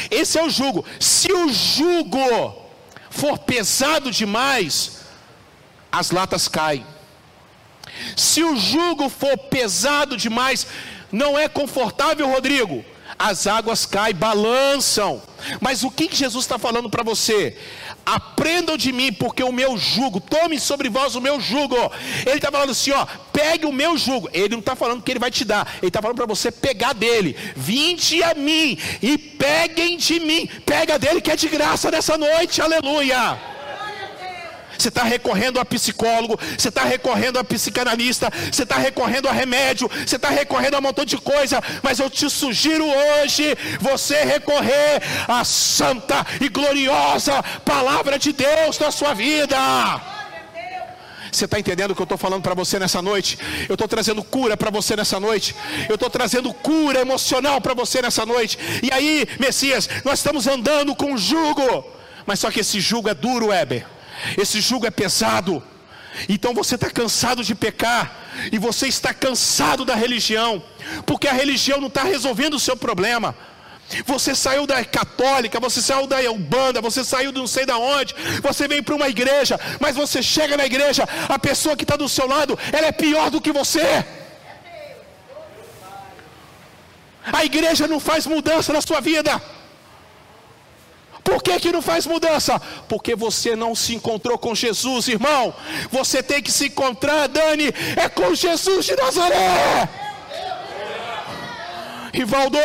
Esse 0.10 0.38
é 0.38 0.44
o 0.44 0.50
jugo. 0.50 0.86
Se 1.00 1.32
o 1.32 1.48
jugo 1.54 2.68
for 3.10 3.40
pesado 3.40 4.12
demais, 4.12 5.04
as 5.90 6.12
latas 6.12 6.50
caem. 6.50 6.86
Se 8.18 8.44
o 8.44 8.58
jugo 8.58 9.08
for 9.08 9.38
pesado 9.38 10.18
demais, 10.18 10.68
não 11.10 11.40
é 11.40 11.48
confortável, 11.48 12.28
Rodrigo 12.28 12.84
as 13.22 13.46
águas 13.46 13.86
caem, 13.86 14.16
balançam. 14.16 15.22
Mas 15.60 15.84
o 15.84 15.92
que 15.92 16.10
Jesus 16.14 16.44
está 16.44 16.58
falando 16.58 16.90
para 16.90 17.04
você? 17.04 17.58
Aprendam 18.06 18.78
de 18.78 18.92
mim, 18.92 19.14
porque 19.14 19.44
o 19.44 19.52
meu 19.52 19.78
jugo, 19.78 20.20
tome 20.20 20.60
sobre 20.60 20.90
vós 20.90 21.16
o 21.16 21.22
meu 21.22 21.40
jugo. 21.40 21.76
Ele 22.26 22.38
está 22.38 22.52
falando 22.52 22.72
assim: 22.72 22.92
ó, 22.92 23.06
pegue 23.32 23.66
o 23.66 23.72
meu 23.72 23.98
jugo. 23.98 24.30
Ele 24.34 24.50
não 24.50 24.60
está 24.60 24.76
falando 24.76 25.02
que 25.02 25.12
ele 25.12 25.20
vai 25.20 25.32
te 25.32 25.46
dar, 25.46 25.68
ele 25.82 25.88
está 25.88 26.02
falando 26.02 26.18
para 26.18 26.26
você 26.26 26.52
pegar 26.52 26.94
dele. 26.94 27.38
Vinde 27.56 28.24
a 28.24 28.34
mim 28.34 28.78
e 29.02 29.18
peguem 29.18 29.98
de 29.98 30.20
mim. 30.20 30.50
Pega 30.66 30.98
dele 30.98 31.22
que 31.22 31.32
é 31.32 31.36
de 31.36 31.48
graça 31.48 31.92
nessa 31.92 32.18
noite, 32.18 32.62
aleluia 32.62 33.61
você 34.82 34.90
está 34.90 35.04
recorrendo 35.04 35.60
a 35.60 35.66
psicólogo, 35.66 36.40
você 36.58 36.70
está 36.70 36.84
recorrendo 36.84 37.38
a 37.38 37.44
psicanalista, 37.44 38.32
você 38.52 38.64
está 38.64 38.78
recorrendo 38.78 39.30
a 39.30 39.32
remédio, 39.32 39.90
você 40.06 40.16
está 40.16 40.30
recorrendo 40.30 40.76
a 40.76 40.80
um 40.80 40.82
montão 40.82 41.06
de 41.06 41.18
coisa, 41.18 41.62
mas 41.84 42.00
eu 42.00 42.10
te 42.10 42.30
sugiro 42.30 42.86
hoje 42.86 43.56
você 43.80 44.24
recorrer 44.24 45.02
à 45.28 45.44
santa 45.44 46.26
e 46.40 46.50
gloriosa 46.50 47.44
palavra 47.64 48.18
de 48.18 48.34
Deus 48.34 48.80
na 48.80 48.92
sua 48.92 49.14
vida. 49.14 49.58
Você 51.32 51.46
está 51.46 51.58
entendendo 51.58 51.92
o 51.92 51.96
que 51.96 52.02
eu 52.02 52.06
estou 52.06 52.18
falando 52.18 52.42
para 52.42 52.54
você 52.54 52.78
nessa 52.78 53.02
noite? 53.02 53.38
Eu 53.70 53.76
estou 53.76 53.88
trazendo 53.88 54.22
cura 54.22 54.58
para 54.58 54.70
você 54.70 54.98
nessa 54.98 55.18
noite. 55.18 55.56
Eu 55.88 55.96
estou 55.96 56.10
trazendo 56.10 56.54
cura 56.54 57.00
emocional 57.00 57.62
para 57.62 57.74
você 57.74 58.02
nessa 58.02 58.26
noite. 58.26 58.60
E 58.84 58.92
aí, 58.92 59.26
Messias, 59.40 59.88
nós 60.04 60.20
estamos 60.20 60.46
andando 60.46 60.94
com 60.94 61.16
jugo. 61.16 61.86
Mas 62.26 62.40
só 62.40 62.52
que 62.52 62.60
esse 62.60 62.82
jugo 62.82 63.08
é 63.08 63.14
duro, 63.14 63.48
Weber. 63.48 63.86
Esse 64.38 64.62
jugo 64.62 64.86
é 64.86 64.92
pesado. 64.92 65.64
Então 66.28 66.54
você 66.54 66.76
está 66.76 66.90
cansado 66.90 67.44
de 67.44 67.56
pecar, 67.56 68.22
e 68.52 68.58
você 68.58 68.88
está 68.88 69.14
cansado 69.14 69.84
da 69.86 69.96
religião, 69.96 70.64
porque 71.06 71.28
a 71.28 71.34
religião 71.34 71.80
não 71.80 71.88
está 71.88 72.04
resolvendo 72.04 72.56
o 72.56 72.60
seu 72.60 72.76
problema. 72.76 73.36
Você 74.06 74.34
saiu 74.34 74.66
da 74.66 74.84
católica, 74.86 75.60
você 75.60 75.82
saiu 75.82 76.08
da 76.08 76.20
Ubanda, 76.32 76.80
você 76.80 77.04
saiu 77.04 77.32
de 77.32 77.40
não 77.40 77.48
sei 77.48 77.66
da 77.66 77.78
onde, 77.78 78.16
você 78.42 78.68
veio 78.68 78.84
para 78.84 78.96
uma 78.96 79.10
igreja, 79.10 79.60
mas 79.82 79.96
você 79.96 80.24
chega 80.24 80.56
na 80.56 80.66
igreja, 80.66 81.08
a 81.28 81.38
pessoa 81.38 81.76
que 81.76 81.84
está 81.84 81.98
do 81.98 82.08
seu 82.08 82.28
lado, 82.28 82.58
ela 82.72 82.88
é 82.88 82.92
pior 82.92 83.30
do 83.30 83.42
que 83.42 83.52
você. 83.52 84.06
A 87.32 87.46
igreja 87.46 87.88
não 87.88 88.00
faz 88.00 88.26
mudança 88.26 88.74
na 88.74 88.82
sua 88.82 89.00
vida. 89.02 89.42
Por 91.32 91.42
que, 91.42 91.58
que 91.62 91.72
não 91.72 91.82
faz 91.82 92.06
mudança? 92.06 92.62
Porque 92.90 93.16
você 93.16 93.56
não 93.56 93.74
se 93.74 93.96
encontrou 93.96 94.38
com 94.38 94.54
Jesus, 94.54 95.08
irmão. 95.08 95.54
Você 95.90 96.22
tem 96.22 96.44
que 96.44 96.52
se 96.52 96.66
encontrar, 96.68 97.28
Dani, 97.28 97.74
é 97.96 98.10
com 98.10 98.36
Jesus 98.36 98.86
de 98.86 98.98
Nazaré. 98.98 99.88
Rivaldo, 102.14 102.58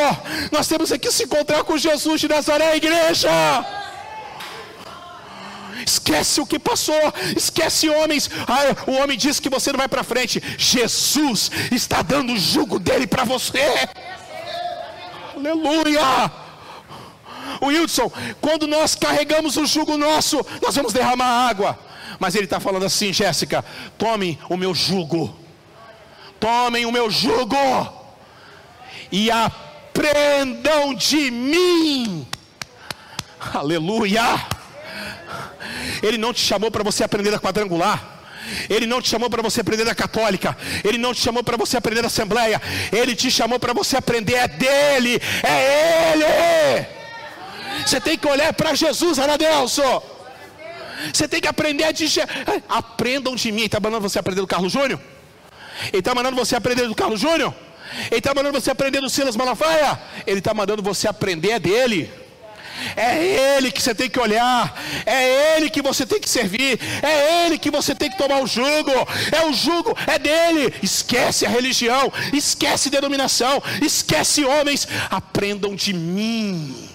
nós 0.50 0.66
temos 0.66 0.90
que 0.90 1.12
se 1.12 1.22
encontrar 1.22 1.62
com 1.62 1.78
Jesus 1.78 2.20
de 2.20 2.26
Nazaré, 2.26 2.76
igreja. 2.76 3.30
Esquece 5.86 6.40
o 6.40 6.46
que 6.46 6.58
passou, 6.58 7.14
esquece 7.36 7.88
homens. 7.88 8.28
Ah, 8.48 8.90
o 8.90 8.94
homem 8.96 9.16
disse 9.16 9.40
que 9.40 9.48
você 9.48 9.70
não 9.70 9.78
vai 9.78 9.86
para 9.86 10.02
frente. 10.02 10.42
Jesus 10.58 11.52
está 11.70 12.02
dando 12.02 12.32
o 12.32 12.36
jugo 12.36 12.80
dele 12.80 13.06
para 13.06 13.22
você. 13.22 13.88
Aleluia. 15.36 16.45
Wilson, 17.62 18.10
quando 18.40 18.66
nós 18.66 18.94
carregamos 18.94 19.56
o 19.56 19.66
jugo 19.66 19.96
nosso, 19.96 20.44
nós 20.62 20.74
vamos 20.74 20.92
derramar 20.92 21.48
água. 21.48 21.78
Mas 22.18 22.34
ele 22.34 22.44
está 22.44 22.60
falando 22.60 22.84
assim, 22.86 23.12
Jéssica: 23.12 23.64
tomem 23.98 24.38
o 24.48 24.56
meu 24.56 24.74
jugo, 24.74 25.36
tomem 26.40 26.86
o 26.86 26.92
meu 26.92 27.10
jugo 27.10 27.56
e 29.10 29.30
aprendam 29.30 30.94
de 30.94 31.30
mim. 31.30 32.26
Aleluia! 33.54 34.22
Ele 36.02 36.18
não 36.18 36.32
te 36.32 36.40
chamou 36.40 36.70
para 36.70 36.82
você 36.82 37.04
aprender 37.04 37.34
a 37.34 37.38
quadrangular. 37.38 38.16
Ele 38.70 38.86
não 38.86 39.02
te 39.02 39.08
chamou 39.08 39.28
para 39.28 39.42
você 39.42 39.60
aprender 39.60 39.84
da 39.84 39.94
católica. 39.94 40.56
Ele 40.84 40.98
não 40.98 41.12
te 41.12 41.20
chamou 41.20 41.42
para 41.42 41.56
você 41.56 41.76
aprender 41.76 42.02
da 42.02 42.06
assembleia. 42.06 42.60
Ele 42.92 43.14
te 43.14 43.30
chamou 43.30 43.58
para 43.58 43.72
você 43.72 43.96
aprender 43.96 44.34
é 44.34 44.48
dele. 44.48 45.20
É 45.42 46.12
ele. 46.12 46.95
Você 47.84 48.00
tem 48.00 48.16
que 48.16 48.26
olhar 48.26 48.52
para 48.52 48.74
Jesus, 48.74 49.18
Anadelso. 49.18 49.82
Você 51.12 51.28
tem 51.28 51.40
que 51.40 51.48
aprender 51.48 51.84
a 51.84 51.92
dizer. 51.92 52.26
Aprendam 52.68 53.34
de 53.34 53.52
mim. 53.52 53.64
Está 53.64 53.80
mandando 53.80 54.08
você 54.08 54.18
aprender 54.18 54.40
do 54.40 54.46
Carlos 54.46 54.72
Júnior? 54.72 55.00
Ele 55.88 55.98
está 55.98 56.14
mandando 56.14 56.36
você 56.36 56.56
aprender 56.56 56.86
do 56.86 56.94
Carlos 56.94 57.20
Júnior? 57.20 57.54
Ele 58.10 58.18
está 58.18 58.34
mandando 58.34 58.60
você 58.60 58.70
aprender 58.70 59.00
do 59.00 59.10
Silas 59.10 59.36
Malafaia? 59.36 59.98
Ele 60.26 60.38
está 60.38 60.54
mandando 60.54 60.82
você 60.82 61.06
aprender 61.08 61.58
dele. 61.60 62.10
É 62.94 63.56
Ele 63.56 63.70
que 63.70 63.82
você 63.82 63.94
tem 63.94 64.08
que 64.08 64.18
olhar, 64.20 64.78
é 65.06 65.56
Ele 65.56 65.70
que 65.70 65.80
você 65.80 66.04
tem 66.04 66.20
que 66.20 66.28
servir, 66.28 66.78
é 67.02 67.46
Ele 67.46 67.58
que 67.58 67.70
você 67.70 67.94
tem 67.94 68.10
que 68.10 68.18
tomar 68.18 68.42
o 68.42 68.46
jugo, 68.46 68.92
é 69.32 69.46
o 69.46 69.52
jugo, 69.52 69.96
é 70.06 70.18
dele. 70.18 70.74
Esquece 70.82 71.46
a 71.46 71.48
religião, 71.48 72.12
esquece 72.32 72.90
denominação, 72.90 73.62
esquece 73.80 74.44
homens, 74.44 74.86
aprendam 75.10 75.74
de 75.74 75.94
mim, 75.94 76.88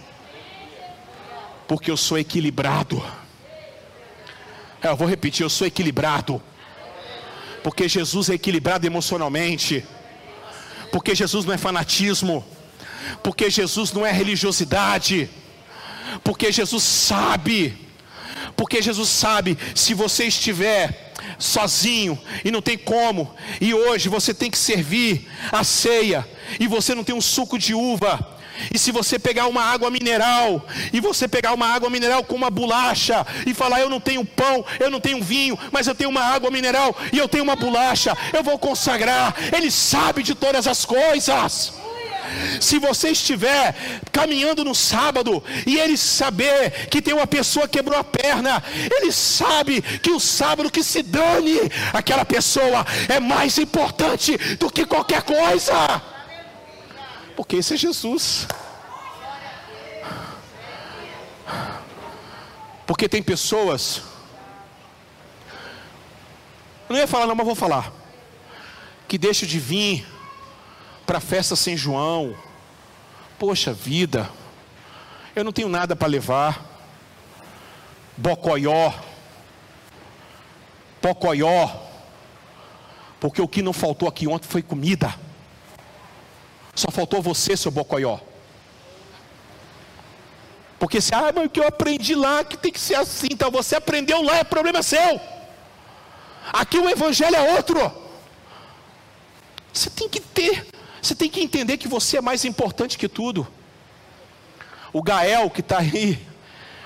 porque 1.72 1.90
eu 1.90 1.96
sou 1.96 2.20
equilibrado. 2.20 3.02
É, 4.84 4.90
eu 4.90 4.98
vou 4.98 5.08
repetir, 5.08 5.42
eu 5.42 5.50
sou 5.50 5.66
equilibrado, 5.66 6.44
porque 7.64 7.88
Jesus 7.88 8.30
é 8.30 8.34
equilibrado 8.34 8.86
emocionalmente. 8.86 9.86
Porque 10.92 11.16
Jesus 11.16 11.46
não 11.46 11.54
é 11.54 11.58
fanatismo, 11.58 12.46
porque 13.24 13.50
Jesus 13.50 13.94
não 13.94 14.06
é 14.06 14.12
religiosidade, 14.12 15.30
porque 16.26 16.52
Jesus 16.52 16.84
sabe, 16.84 17.88
porque 18.58 18.82
Jesus 18.82 19.08
sabe, 19.08 19.58
se 19.74 19.94
você 19.94 20.26
estiver 20.26 21.14
sozinho 21.40 22.20
e 22.44 22.52
não 22.52 22.62
tem 22.62 22.78
como, 22.78 23.34
e 23.62 23.74
hoje 23.74 24.10
você 24.10 24.34
tem 24.34 24.52
que 24.52 24.58
servir 24.58 25.26
a 25.50 25.64
ceia, 25.64 26.28
e 26.60 26.68
você 26.68 26.94
não 26.94 27.06
tem 27.06 27.16
um 27.16 27.22
suco 27.22 27.58
de 27.58 27.74
uva, 27.74 28.41
e 28.74 28.78
se 28.78 28.92
você 28.92 29.18
pegar 29.18 29.48
uma 29.48 29.64
água 29.64 29.90
mineral, 29.90 30.66
e 30.92 31.00
você 31.00 31.28
pegar 31.28 31.54
uma 31.54 31.68
água 31.68 31.90
mineral 31.90 32.24
com 32.24 32.36
uma 32.36 32.50
bolacha, 32.50 33.26
e 33.46 33.54
falar: 33.54 33.80
Eu 33.80 33.90
não 33.90 34.00
tenho 34.00 34.26
pão, 34.26 34.66
eu 34.80 34.90
não 34.90 35.00
tenho 35.00 35.24
vinho, 35.24 35.58
mas 35.72 35.88
eu 35.88 35.96
tenho 35.96 36.10
uma 36.10 36.24
água 36.24 36.52
mineral 36.52 36.96
e 37.12 37.18
eu 37.18 37.28
tenho 37.28 37.44
uma 37.44 37.56
bolacha, 37.56 38.18
eu 38.34 38.44
vou 38.44 38.58
consagrar. 38.58 39.36
Ele 39.56 39.72
sabe 39.72 40.24
de 40.24 40.36
todas 40.36 40.68
as 40.68 40.86
coisas. 40.86 41.74
Se 42.60 42.80
você 42.80 43.10
estiver 43.10 43.76
caminhando 44.12 44.64
no 44.64 44.74
sábado 44.74 45.44
e 45.66 45.78
ele 45.78 45.98
saber 45.98 46.88
que 46.88 47.02
tem 47.02 47.14
uma 47.14 47.28
pessoa 47.28 47.68
que 47.68 47.78
quebrou 47.78 48.00
a 48.00 48.04
perna, 48.04 48.64
ele 48.90 49.12
sabe 49.12 49.82
que 49.82 50.12
o 50.12 50.20
sábado 50.20 50.72
que 50.72 50.84
se 50.84 51.02
dane, 51.04 51.58
aquela 51.92 52.24
pessoa 52.24 52.86
é 53.10 53.20
mais 53.20 53.58
importante 53.58 54.38
do 54.56 54.70
que 54.70 54.86
qualquer 54.86 55.24
coisa. 55.24 56.02
Porque 57.36 57.58
esse 57.58 57.74
é 57.74 57.78
Jesus. 57.78 58.48
Porque 62.86 63.08
tem 63.08 63.24
pessoas. 63.24 64.02
Eu 66.90 66.94
não 66.96 66.98
ia 66.98 67.08
falar, 67.08 67.26
não, 67.26 67.36
mas 67.36 67.46
vou 67.46 67.56
falar. 67.56 67.92
Que 69.08 69.18
deixam 69.18 69.48
de 69.48 69.60
vir 69.60 70.06
para 71.06 71.20
a 71.20 71.22
festa 71.22 71.56
São 71.56 71.76
João. 71.78 72.36
Poxa 73.40 73.74
vida, 73.74 74.30
eu 75.36 75.44
não 75.44 75.52
tenho 75.52 75.70
nada 75.70 75.96
para 75.96 76.08
levar. 76.08 76.66
Bocoió. 78.18 78.94
Pocoió. 81.02 81.70
Porque 83.20 83.42
o 83.42 83.48
que 83.48 83.62
não 83.62 83.72
faltou 83.72 84.08
aqui 84.10 84.28
ontem 84.28 84.48
foi 84.48 84.62
comida. 84.62 85.18
Só 86.82 86.90
faltou 86.90 87.22
você, 87.22 87.56
seu 87.56 87.70
bocoió. 87.70 88.18
Porque 90.80 91.00
se, 91.00 91.14
ah, 91.14 91.32
mas 91.36 91.46
o 91.46 91.50
que 91.50 91.60
eu 91.60 91.68
aprendi 91.68 92.16
lá, 92.16 92.44
que 92.44 92.58
tem 92.58 92.72
que 92.72 92.80
ser 92.80 92.96
assim, 92.96 93.28
então 93.30 93.52
você 93.52 93.76
aprendeu 93.76 94.20
lá, 94.24 94.38
é 94.38 94.44
problema 94.44 94.82
seu. 94.82 95.22
Aqui 96.52 96.80
o 96.80 96.90
evangelho 96.90 97.36
é 97.36 97.54
outro. 97.56 97.80
Você 99.72 99.92
tem 99.92 100.10
que 100.10 100.20
ter, 100.20 100.66
você 101.00 101.14
tem 101.14 101.30
que 101.30 101.40
entender 101.40 101.78
que 101.78 101.88
você 101.88 102.18
é 102.18 102.22
mais 102.22 102.46
importante 102.46 102.98
que 102.98 103.08
tudo. 103.08 103.48
O 104.92 105.04
Gael 105.04 105.52
que 105.52 105.62
está 105.62 105.78
aí 105.78 106.20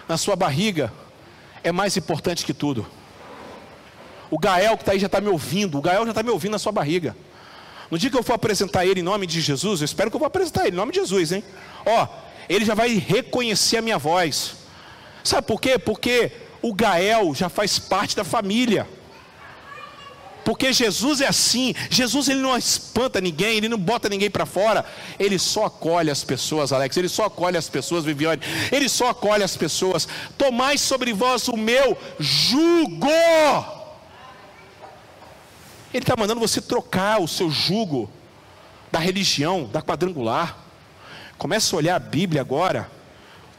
na 0.10 0.18
sua 0.18 0.36
barriga 0.36 0.92
é 1.64 1.72
mais 1.72 1.96
importante 1.96 2.44
que 2.44 2.54
tudo. 2.54 2.86
O 4.30 4.38
Gael 4.38 4.76
que 4.76 4.84
está 4.84 4.92
aí 4.92 5.00
já 5.00 5.08
está 5.08 5.22
me 5.22 5.30
ouvindo, 5.30 5.78
o 5.78 5.82
Gael 5.82 6.04
já 6.04 6.12
está 6.12 6.22
me 6.22 6.32
ouvindo 6.32 6.52
na 6.52 6.60
sua 6.60 6.74
barriga. 6.74 7.16
No 7.90 7.98
dia 7.98 8.10
que 8.10 8.18
eu 8.18 8.24
for 8.24 8.34
apresentar 8.34 8.86
ele 8.86 9.00
em 9.00 9.04
nome 9.04 9.28
de 9.28 9.42
Jesus, 9.42 9.82
eu 9.82 9.86
espero 9.86 10.10
que 10.10 10.16
eu 10.16 10.20
vou 10.20 10.28
apresentar 10.28 10.66
ele 10.66 10.76
em 10.76 10.80
nome 10.80 10.92
de 10.92 11.00
Jesus, 11.00 11.32
hein? 11.32 11.44
Ó, 11.86 12.08
ele 12.50 12.66
já 12.66 12.74
vai 12.74 12.96
reconhecer 12.96 13.78
a 13.78 13.82
minha 13.82 13.98
voz. 13.98 14.56
Sabe 15.24 15.48
por 15.48 15.60
quê? 15.60 15.78
Porque 15.78 16.32
o 16.62 16.74
Gael 16.74 17.34
já 17.36 17.50
faz 17.50 17.78
parte 17.78 18.16
da 18.16 18.24
família. 18.24 18.88
Porque 20.46 20.72
Jesus 20.72 21.22
é 21.22 21.28
assim, 21.28 21.74
Jesus 21.90 22.30
ele 22.30 22.40
não 22.40 22.56
espanta 22.56 23.20
ninguém, 23.20 23.58
ele 23.58 23.68
não 23.68 23.80
bota 23.80 24.08
ninguém 24.08 24.30
para 24.30 24.46
fora, 24.46 24.86
ele 25.18 25.40
só 25.40 25.66
acolhe 25.66 26.12
as 26.12 26.24
pessoas, 26.24 26.72
Alex, 26.72 26.96
ele 26.96 27.10
só 27.10 27.26
acolhe 27.26 27.58
as 27.58 27.68
pessoas, 27.68 28.06
Viviane, 28.06 28.44
ele 28.72 28.88
só 28.88 29.10
acolhe 29.10 29.44
as 29.44 29.58
pessoas. 29.58 30.08
Tomai 30.38 30.78
sobre 30.78 31.14
vós 31.14 31.48
o 31.48 31.58
meu 31.58 31.98
jugo. 32.20 33.10
Ele 35.96 36.04
está 36.04 36.18
mandando 36.18 36.42
você 36.42 36.60
trocar 36.60 37.22
o 37.22 37.28
seu 37.28 37.50
jugo 37.50 38.12
da 38.92 39.00
religião, 39.00 39.64
da 39.64 39.82
quadrangular. 39.82 40.58
Comece 41.38 41.74
a 41.74 41.78
olhar 41.78 41.96
a 41.96 42.00
Bíblia 42.00 42.42
agora 42.42 42.92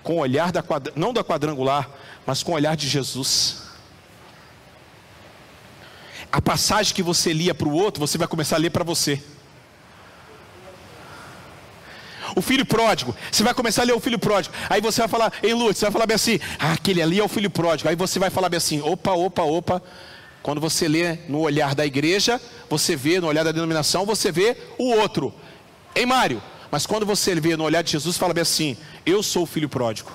com 0.02 0.16
o 0.16 0.18
olhar 0.18 0.52
da 0.52 0.62
não 0.94 1.14
da 1.14 1.24
quadrangular, 1.24 1.88
mas 2.26 2.42
com 2.42 2.52
o 2.52 2.54
olhar 2.54 2.76
de 2.76 2.86
Jesus. 2.88 3.62
A 6.30 6.38
passagem 6.42 6.94
que 6.94 7.02
você 7.02 7.32
lia 7.32 7.54
para 7.54 7.68
o 7.68 7.72
outro, 7.72 8.06
você 8.06 8.18
vai 8.18 8.28
começar 8.28 8.56
a 8.56 8.58
ler 8.58 8.68
para 8.68 8.84
você. 8.84 9.22
O 12.36 12.42
filho 12.42 12.66
pródigo, 12.66 13.16
você 13.32 13.42
vai 13.42 13.54
começar 13.54 13.80
a 13.80 13.86
ler 13.86 13.94
o 13.94 14.00
filho 14.00 14.18
pródigo. 14.18 14.54
Aí 14.68 14.82
você 14.82 15.00
vai 15.00 15.08
falar, 15.08 15.32
em 15.42 15.54
Lúcio, 15.54 15.76
você 15.76 15.86
vai 15.86 15.92
falar 15.92 16.06
bem 16.06 16.16
assim: 16.16 16.38
ah, 16.58 16.74
aquele 16.74 17.00
ali 17.00 17.18
é 17.18 17.24
o 17.24 17.28
filho 17.28 17.48
pródigo. 17.48 17.88
Aí 17.88 17.96
você 17.96 18.18
vai 18.18 18.28
falar 18.28 18.50
bem 18.50 18.58
assim: 18.58 18.82
opa, 18.82 19.12
opa, 19.12 19.42
opa, 19.42 19.82
quando 20.46 20.60
você 20.60 20.86
lê 20.86 21.18
no 21.28 21.40
olhar 21.40 21.74
da 21.74 21.84
igreja, 21.84 22.40
você 22.70 22.94
vê 22.94 23.18
no 23.18 23.26
olhar 23.26 23.42
da 23.42 23.50
denominação, 23.50 24.06
você 24.06 24.30
vê 24.30 24.56
o 24.78 24.92
outro. 24.92 25.34
Ei, 25.92 26.06
Mário, 26.06 26.40
mas 26.70 26.86
quando 26.86 27.04
você 27.04 27.34
vê 27.34 27.56
no 27.56 27.64
olhar 27.64 27.82
de 27.82 27.90
Jesus, 27.90 28.16
fala 28.16 28.32
bem 28.32 28.42
assim: 28.42 28.76
Eu 29.04 29.24
sou 29.24 29.42
o 29.42 29.46
filho 29.46 29.68
pródigo. 29.68 30.12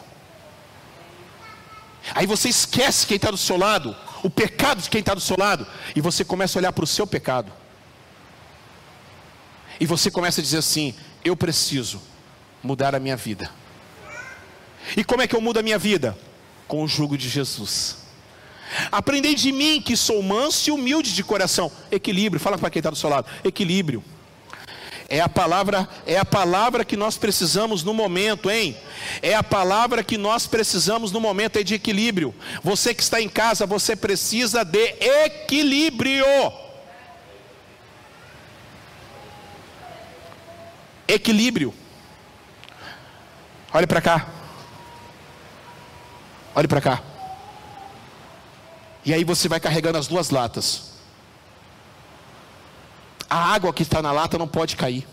Aí 2.15 2.25
você 2.25 2.47
esquece 2.47 3.05
quem 3.05 3.17
está 3.17 3.29
do 3.29 3.35
seu 3.35 3.57
lado, 3.57 3.93
o 4.23 4.29
pecado 4.29 4.81
de 4.81 4.89
quem 4.89 5.01
está 5.01 5.13
do 5.13 5.19
seu 5.19 5.35
lado, 5.37 5.67
e 5.93 5.99
você 5.99 6.23
começa 6.23 6.57
a 6.57 6.59
olhar 6.61 6.71
para 6.71 6.85
o 6.85 6.87
seu 6.87 7.05
pecado. 7.05 7.51
E 9.81 9.85
você 9.85 10.09
começa 10.09 10.39
a 10.39 10.43
dizer 10.45 10.59
assim: 10.59 10.95
Eu 11.25 11.35
preciso 11.35 12.01
mudar 12.63 12.95
a 12.95 13.01
minha 13.01 13.17
vida. 13.17 13.51
E 14.95 15.03
como 15.03 15.23
é 15.23 15.27
que 15.27 15.35
eu 15.35 15.41
mudo 15.41 15.59
a 15.59 15.61
minha 15.61 15.77
vida? 15.77 16.17
Com 16.69 16.85
o 16.85 16.87
jugo 16.87 17.17
de 17.17 17.27
Jesus. 17.27 17.97
Aprendei 18.91 19.35
de 19.35 19.51
mim 19.51 19.81
que 19.81 19.97
sou 19.97 20.21
manso 20.21 20.69
e 20.69 20.71
humilde 20.71 21.13
de 21.13 21.23
coração. 21.23 21.71
Equilíbrio, 21.91 22.39
fala 22.39 22.57
para 22.57 22.69
quem 22.69 22.79
está 22.79 22.89
do 22.89 22.95
seu 22.95 23.09
lado. 23.09 23.27
Equilíbrio. 23.43 24.03
É 25.11 25.19
a 25.19 25.27
palavra, 25.27 25.89
é 26.05 26.17
a 26.17 26.23
palavra 26.23 26.85
que 26.85 26.95
nós 26.95 27.17
precisamos 27.17 27.83
no 27.83 27.93
momento, 27.93 28.49
hein? 28.49 28.77
É 29.21 29.35
a 29.35 29.43
palavra 29.43 30.05
que 30.05 30.17
nós 30.17 30.47
precisamos 30.47 31.11
no 31.11 31.19
momento 31.19 31.57
é 31.57 31.63
de 31.63 31.73
equilíbrio. 31.73 32.33
Você 32.63 32.93
que 32.93 33.03
está 33.03 33.21
em 33.21 33.27
casa, 33.27 33.65
você 33.65 33.93
precisa 33.93 34.63
de 34.63 34.95
equilíbrio. 35.25 36.25
Equilíbrio. 41.05 41.73
Olhe 43.73 43.87
para 43.87 43.99
cá. 43.99 44.29
Olhe 46.55 46.69
para 46.69 46.79
cá. 46.79 47.10
E 49.03 49.13
aí 49.13 49.23
você 49.23 49.47
vai 49.47 49.59
carregando 49.59 49.97
as 49.97 50.07
duas 50.07 50.29
latas. 50.29 50.91
A 53.29 53.53
água 53.53 53.73
que 53.73 53.83
está 53.83 54.01
na 54.01 54.11
lata 54.11 54.37
não 54.37 54.47
pode 54.47 54.75
cair. 54.75 55.07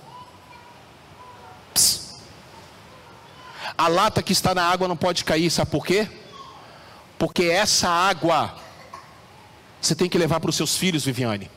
Psst. 1.73 2.19
A 3.77 3.89
lata 3.89 4.23
que 4.23 4.33
está 4.33 4.55
na 4.55 4.65
água 4.65 4.89
não 4.89 4.97
pode 4.97 5.25
cair, 5.25 5.51
sabe 5.51 5.71
por 5.71 5.87
quê? 5.87 6.09
Porque 7.19 7.45
essa 7.45 7.89
água 7.89 8.55
você 9.81 9.95
tem 9.95 10.09
que 10.09 10.19
levar 10.19 10.41
para 10.41 10.51
os 10.51 10.57
seus 10.57 10.77
filhos, 10.77 11.05
Viviane. 11.05 11.51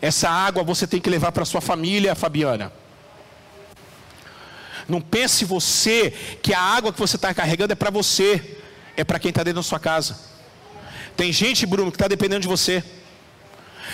Essa 0.00 0.28
água 0.28 0.64
você 0.64 0.86
tem 0.86 1.00
que 1.00 1.10
levar 1.10 1.32
para 1.32 1.42
a 1.42 1.46
sua 1.46 1.60
família, 1.60 2.14
Fabiana. 2.14 2.72
Não 4.88 5.00
pense 5.00 5.44
você 5.44 6.10
que 6.42 6.54
a 6.54 6.60
água 6.60 6.92
que 6.92 6.98
você 6.98 7.16
está 7.16 7.34
carregando 7.34 7.72
é 7.72 7.76
para 7.76 7.90
você, 7.90 8.62
é 8.96 9.04
para 9.04 9.18
quem 9.18 9.28
está 9.28 9.42
dentro 9.42 9.60
da 9.60 9.62
sua 9.62 9.78
casa. 9.78 10.18
Tem 11.16 11.32
gente, 11.32 11.64
Bruno, 11.66 11.90
que 11.90 11.96
está 11.96 12.08
dependendo 12.08 12.40
de 12.40 12.48
você. 12.48 12.82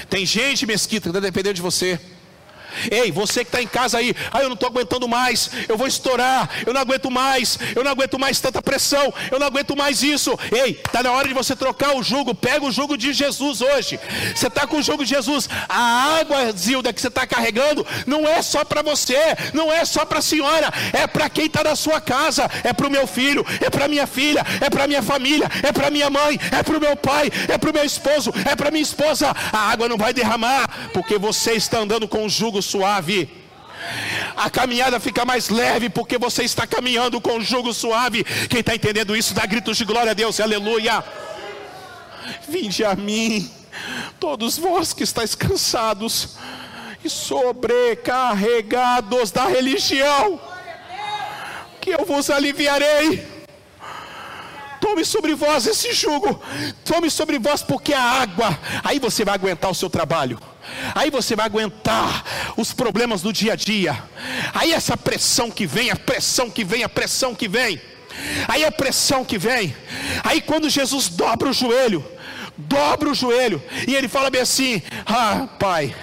Tem 0.08 0.24
gente, 0.24 0.66
Mesquita, 0.66 1.02
que 1.02 1.08
está 1.08 1.20
dependendo 1.20 1.54
de 1.54 1.62
você. 1.62 2.00
Ei, 2.90 3.10
você 3.10 3.44
que 3.44 3.48
está 3.48 3.62
em 3.62 3.66
casa 3.66 3.98
aí, 3.98 4.14
ah, 4.32 4.40
eu 4.40 4.48
não 4.48 4.54
estou 4.54 4.68
aguentando 4.68 5.08
mais, 5.08 5.50
eu 5.68 5.76
vou 5.76 5.86
estourar, 5.86 6.48
eu 6.66 6.72
não 6.72 6.80
aguento 6.80 7.10
mais, 7.10 7.58
eu 7.74 7.84
não 7.84 7.90
aguento 7.90 8.18
mais 8.18 8.40
tanta 8.40 8.62
pressão, 8.62 9.12
eu 9.30 9.38
não 9.38 9.46
aguento 9.46 9.76
mais 9.76 10.02
isso. 10.02 10.38
Ei, 10.50 10.80
está 10.84 11.02
na 11.02 11.12
hora 11.12 11.28
de 11.28 11.34
você 11.34 11.54
trocar 11.54 11.96
o 11.96 12.02
jugo, 12.02 12.34
pega 12.34 12.64
o 12.64 12.70
jugo 12.70 12.96
de 12.96 13.12
Jesus 13.12 13.60
hoje. 13.60 13.98
Você 14.34 14.46
está 14.46 14.66
com 14.66 14.78
o 14.78 14.82
jugo 14.82 15.04
de 15.04 15.10
Jesus, 15.10 15.48
a 15.68 16.18
água, 16.20 16.52
Zilda, 16.52 16.92
que 16.92 17.00
você 17.00 17.08
está 17.08 17.26
carregando, 17.26 17.86
não 18.06 18.26
é 18.26 18.40
só 18.42 18.64
para 18.64 18.82
você, 18.82 19.18
não 19.52 19.72
é 19.72 19.84
só 19.84 20.04
para 20.04 20.18
a 20.18 20.22
senhora, 20.22 20.72
é 20.92 21.06
para 21.06 21.28
quem 21.28 21.46
está 21.46 21.64
na 21.64 21.76
sua 21.76 22.00
casa, 22.00 22.48
é 22.64 22.72
para 22.72 22.86
o 22.86 22.90
meu 22.90 23.06
filho, 23.06 23.44
é 23.60 23.68
para 23.68 23.88
minha 23.88 24.06
filha, 24.06 24.44
é 24.60 24.70
para 24.70 24.86
minha 24.86 25.02
família, 25.02 25.50
é 25.62 25.72
para 25.72 25.90
minha 25.90 26.08
mãe, 26.08 26.38
é 26.50 26.62
para 26.62 26.76
o 26.76 26.80
meu 26.80 26.96
pai, 26.96 27.30
é 27.48 27.58
para 27.58 27.70
o 27.70 27.72
meu 27.72 27.84
esposo, 27.84 28.32
é 28.50 28.54
para 28.54 28.70
minha 28.70 28.82
esposa. 28.82 29.34
A 29.52 29.70
água 29.70 29.88
não 29.88 29.96
vai 29.96 30.12
derramar, 30.12 30.90
porque 30.92 31.18
você 31.18 31.52
está 31.52 31.78
andando 31.78 32.06
com 32.08 32.24
o 32.24 32.28
jugo 32.28 32.61
suave. 32.62 33.42
A 34.36 34.48
caminhada 34.48 35.00
fica 35.00 35.24
mais 35.24 35.48
leve 35.48 35.88
porque 35.88 36.16
você 36.18 36.44
está 36.44 36.64
caminhando 36.66 37.18
com 37.20 37.38
o 37.38 37.40
jugo 37.40 37.74
suave. 37.74 38.22
Quem 38.48 38.60
está 38.60 38.72
entendendo 38.74 39.16
isso, 39.16 39.34
dá 39.34 39.46
gritos 39.46 39.76
de 39.76 39.84
glória 39.84 40.12
a 40.12 40.14
Deus, 40.14 40.38
aleluia. 40.40 41.04
Vinde 42.48 42.84
a 42.84 42.94
mim, 42.94 43.50
todos 44.20 44.56
vós 44.58 44.92
que 44.92 45.02
estáis 45.02 45.34
cansados 45.34 46.36
e 47.04 47.10
sobrecarregados 47.10 49.32
da 49.32 49.46
religião, 49.46 50.40
que 51.80 51.90
eu 51.90 52.04
vos 52.06 52.30
aliviarei. 52.30 53.26
Tome 54.80 55.04
sobre 55.04 55.34
vós 55.34 55.66
esse 55.66 55.92
jugo, 55.92 56.40
tome 56.84 57.10
sobre 57.10 57.38
vós, 57.38 57.62
porque 57.62 57.94
a 57.94 58.02
água, 58.02 58.58
aí 58.82 58.98
você 58.98 59.24
vai 59.24 59.34
aguentar 59.34 59.70
o 59.70 59.74
seu 59.74 59.90
trabalho 59.90 60.38
Aí 60.94 61.10
você 61.10 61.34
vai 61.34 61.46
aguentar 61.46 62.24
os 62.56 62.72
problemas 62.72 63.22
do 63.22 63.32
dia 63.32 63.52
a 63.52 63.56
dia. 63.56 64.02
Aí 64.54 64.72
essa 64.72 64.96
pressão 64.96 65.50
que 65.50 65.66
vem, 65.66 65.90
a 65.90 65.96
pressão 65.96 66.50
que 66.50 66.64
vem, 66.64 66.82
a 66.82 66.88
pressão 66.88 67.34
que 67.34 67.48
vem. 67.48 67.80
Aí 68.48 68.64
a 68.64 68.72
pressão 68.72 69.24
que 69.24 69.38
vem. 69.38 69.74
Aí 70.22 70.40
quando 70.40 70.68
Jesus 70.68 71.08
dobra 71.08 71.48
o 71.48 71.52
joelho, 71.52 72.04
dobra 72.56 73.10
o 73.10 73.14
joelho, 73.14 73.62
e 73.86 73.94
ele 73.94 74.08
fala 74.08 74.30
bem 74.30 74.42
assim: 74.42 74.82
Ah, 75.06 75.48
Pai, 75.58 75.94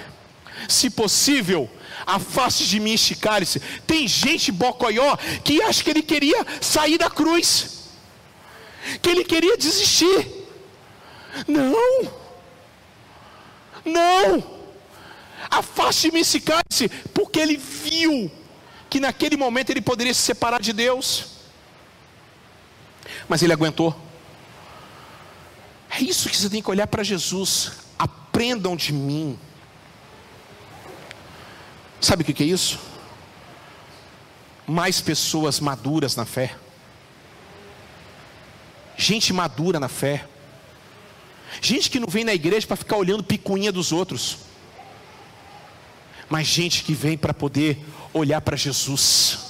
se 0.68 0.90
possível, 0.90 1.70
afaste 2.06 2.66
de 2.66 2.80
mim 2.80 2.94
este 2.94 3.14
cálice. 3.14 3.60
Tem 3.86 4.06
gente 4.06 4.52
bocoió 4.52 5.16
que 5.44 5.62
acha 5.62 5.82
que 5.82 5.90
ele 5.90 6.02
queria 6.02 6.46
sair 6.60 6.98
da 6.98 7.10
cruz, 7.10 7.88
que 9.00 9.10
ele 9.10 9.24
queria 9.24 9.56
desistir. 9.56 10.26
Não, 11.46 12.19
não. 13.84 14.60
Afaste-me 15.50 16.20
esse 16.20 16.40
cálice, 16.40 16.88
porque 17.14 17.38
ele 17.38 17.56
viu 17.56 18.30
que 18.88 19.00
naquele 19.00 19.36
momento 19.36 19.70
ele 19.70 19.80
poderia 19.80 20.12
se 20.12 20.20
separar 20.20 20.60
de 20.60 20.72
Deus. 20.72 21.26
Mas 23.28 23.42
ele 23.42 23.52
aguentou. 23.52 23.96
É 25.90 26.02
isso 26.02 26.28
que 26.28 26.36
você 26.36 26.48
tem 26.48 26.62
que 26.62 26.70
olhar 26.70 26.86
para 26.86 27.02
Jesus. 27.02 27.72
Aprendam 27.98 28.76
de 28.76 28.92
mim. 28.92 29.38
Sabe 32.00 32.22
o 32.22 32.24
que 32.24 32.42
é 32.42 32.46
isso? 32.46 32.78
Mais 34.66 35.00
pessoas 35.00 35.60
maduras 35.60 36.14
na 36.16 36.24
fé. 36.24 36.56
Gente 38.96 39.32
madura 39.32 39.80
na 39.80 39.88
fé. 39.88 40.26
Gente 41.60 41.90
que 41.90 42.00
não 42.00 42.08
vem 42.08 42.24
na 42.24 42.34
igreja 42.34 42.66
para 42.66 42.76
ficar 42.76 42.96
olhando 42.96 43.24
picuinha 43.24 43.72
dos 43.72 43.92
outros 43.92 44.50
mas 46.30 46.46
gente 46.46 46.84
que 46.84 46.94
vem 46.94 47.18
para 47.18 47.34
poder 47.34 47.84
olhar 48.14 48.40
para 48.40 48.56
Jesus, 48.56 49.40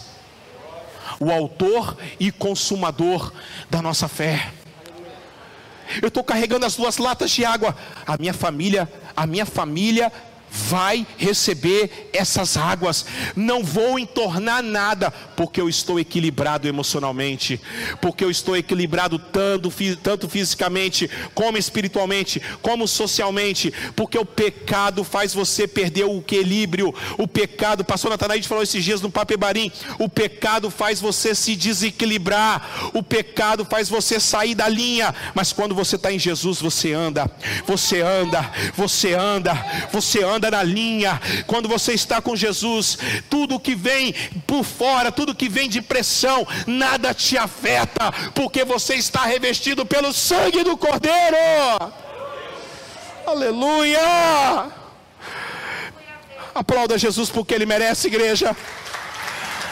o 1.20 1.30
Autor 1.30 1.94
e 2.18 2.32
Consumador 2.32 3.30
da 3.68 3.82
nossa 3.82 4.08
fé. 4.08 4.50
Eu 6.00 6.08
estou 6.08 6.24
carregando 6.24 6.64
as 6.64 6.76
duas 6.76 6.96
latas 6.96 7.30
de 7.32 7.44
água. 7.44 7.76
A 8.06 8.16
minha 8.16 8.32
família, 8.32 8.90
a 9.14 9.26
minha 9.26 9.44
família 9.44 10.10
vai 10.50 11.06
receber 11.16 12.10
essas 12.12 12.56
águas. 12.56 13.06
Não 13.36 13.62
vou 13.62 13.98
entornar 13.98 14.62
nada, 14.62 15.10
porque 15.10 15.60
eu 15.60 15.68
estou 15.68 16.00
equilibrado 16.00 16.66
emocionalmente, 16.66 17.60
porque 18.00 18.24
eu 18.24 18.30
estou 18.30 18.56
equilibrado 18.56 19.18
tanto, 19.18 19.70
tanto 20.02 20.28
fisicamente, 20.28 21.08
como 21.34 21.56
espiritualmente, 21.56 22.42
como 22.60 22.88
socialmente, 22.88 23.72
porque 23.94 24.18
o 24.18 24.24
pecado 24.24 25.04
faz 25.04 25.32
você 25.32 25.68
perder 25.68 26.04
o 26.04 26.18
equilíbrio. 26.18 26.94
O 27.16 27.28
pecado, 27.28 27.84
pastor 27.84 28.10
Natanael 28.10 28.42
falou 28.42 28.64
esses 28.64 28.84
dias 28.84 29.00
no 29.00 29.10
Papebarim, 29.10 29.70
o 29.98 30.08
pecado 30.08 30.70
faz 30.70 31.00
você 31.00 31.34
se 31.34 31.54
desequilibrar, 31.54 32.90
o 32.94 33.02
pecado 33.02 33.64
faz 33.64 33.88
você 33.88 34.18
sair 34.18 34.54
da 34.54 34.68
linha, 34.68 35.14
mas 35.34 35.52
quando 35.52 35.74
você 35.74 35.96
está 35.96 36.12
em 36.12 36.18
Jesus, 36.18 36.60
você 36.60 36.92
anda, 36.92 37.30
você 37.66 38.00
anda, 38.00 38.50
você 38.74 39.14
anda, 39.14 39.54
você 39.92 40.24
anda 40.24 40.39
anda 40.40 40.50
na 40.50 40.62
linha, 40.62 41.20
quando 41.46 41.68
você 41.68 41.92
está 41.92 42.20
com 42.22 42.34
Jesus, 42.34 42.98
tudo 43.28 43.60
que 43.60 43.74
vem 43.74 44.14
por 44.46 44.64
fora, 44.64 45.12
tudo 45.12 45.34
que 45.34 45.50
vem 45.50 45.68
de 45.68 45.82
pressão, 45.82 46.48
nada 46.66 47.12
te 47.12 47.36
afeta, 47.36 48.10
porque 48.34 48.64
você 48.64 48.94
está 48.94 49.26
revestido 49.26 49.84
pelo 49.84 50.14
sangue 50.14 50.64
do 50.64 50.78
Cordeiro. 50.78 51.36
Aleluia! 53.26 54.70
Aplauda 56.54 56.96
Jesus 56.96 57.28
porque 57.28 57.54
ele 57.54 57.66
merece, 57.66 58.06
igreja. 58.08 58.56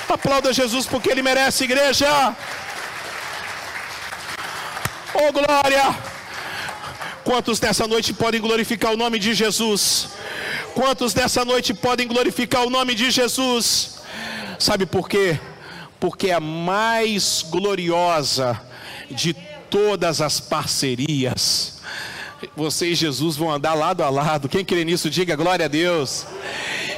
Aplauda 0.06 0.52
Jesus 0.52 0.86
porque 0.86 1.10
ele 1.10 1.22
merece, 1.22 1.64
igreja. 1.64 2.36
Oh 5.14 5.32
glória! 5.32 6.17
Quantos 7.28 7.60
nessa 7.60 7.86
noite 7.86 8.14
podem 8.14 8.40
glorificar 8.40 8.90
o 8.94 8.96
nome 8.96 9.18
de 9.18 9.34
Jesus? 9.34 10.08
Quantos 10.74 11.12
nessa 11.12 11.44
noite 11.44 11.74
podem 11.74 12.08
glorificar 12.08 12.66
o 12.66 12.70
nome 12.70 12.94
de 12.94 13.10
Jesus? 13.10 13.98
Sabe 14.58 14.86
por 14.86 15.10
quê? 15.10 15.38
Porque 16.00 16.28
é 16.28 16.32
a 16.32 16.40
mais 16.40 17.44
gloriosa 17.46 18.58
de 19.10 19.34
todas 19.68 20.22
as 20.22 20.40
parcerias. 20.40 21.82
Você 22.56 22.92
e 22.92 22.94
Jesus 22.94 23.36
vão 23.36 23.52
andar 23.52 23.74
lado 23.74 24.02
a 24.02 24.08
lado. 24.08 24.48
Quem 24.48 24.64
crê 24.64 24.82
nisso, 24.82 25.10
diga 25.10 25.36
glória 25.36 25.66
a 25.66 25.68
Deus. 25.68 26.24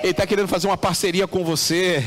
Ele 0.02 0.12
está 0.12 0.26
querendo 0.26 0.48
fazer 0.48 0.66
uma 0.66 0.76
parceria 0.76 1.26
com 1.26 1.44
você. 1.44 2.04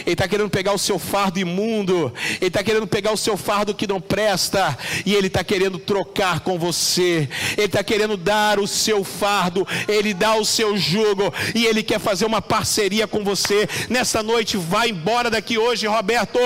Ele 0.00 0.12
está 0.12 0.26
querendo 0.26 0.50
pegar 0.50 0.72
o 0.72 0.78
seu 0.78 0.98
fardo 0.98 1.38
imundo. 1.38 2.12
Ele 2.40 2.46
está 2.46 2.62
querendo 2.62 2.86
pegar 2.86 3.12
o 3.12 3.16
seu 3.16 3.36
fardo 3.36 3.74
que 3.74 3.86
não 3.86 4.00
presta. 4.00 4.76
E 5.04 5.14
Ele 5.14 5.26
está 5.26 5.44
querendo 5.44 5.78
trocar 5.78 6.40
com 6.40 6.58
você. 6.58 7.28
Ele 7.56 7.66
está 7.66 7.84
querendo 7.84 8.16
dar 8.16 8.58
o 8.58 8.66
seu 8.66 9.04
fardo. 9.04 9.66
Ele 9.86 10.14
dá 10.14 10.34
o 10.36 10.44
seu 10.44 10.76
jugo. 10.76 11.32
E 11.54 11.66
Ele 11.66 11.82
quer 11.82 11.98
fazer 11.98 12.24
uma 12.24 12.40
parceria 12.40 13.06
com 13.06 13.22
você. 13.22 13.68
Nessa 13.88 14.22
noite, 14.22 14.56
vai 14.56 14.90
embora 14.90 15.30
daqui 15.30 15.58
hoje, 15.58 15.86
Roberto, 15.86 16.38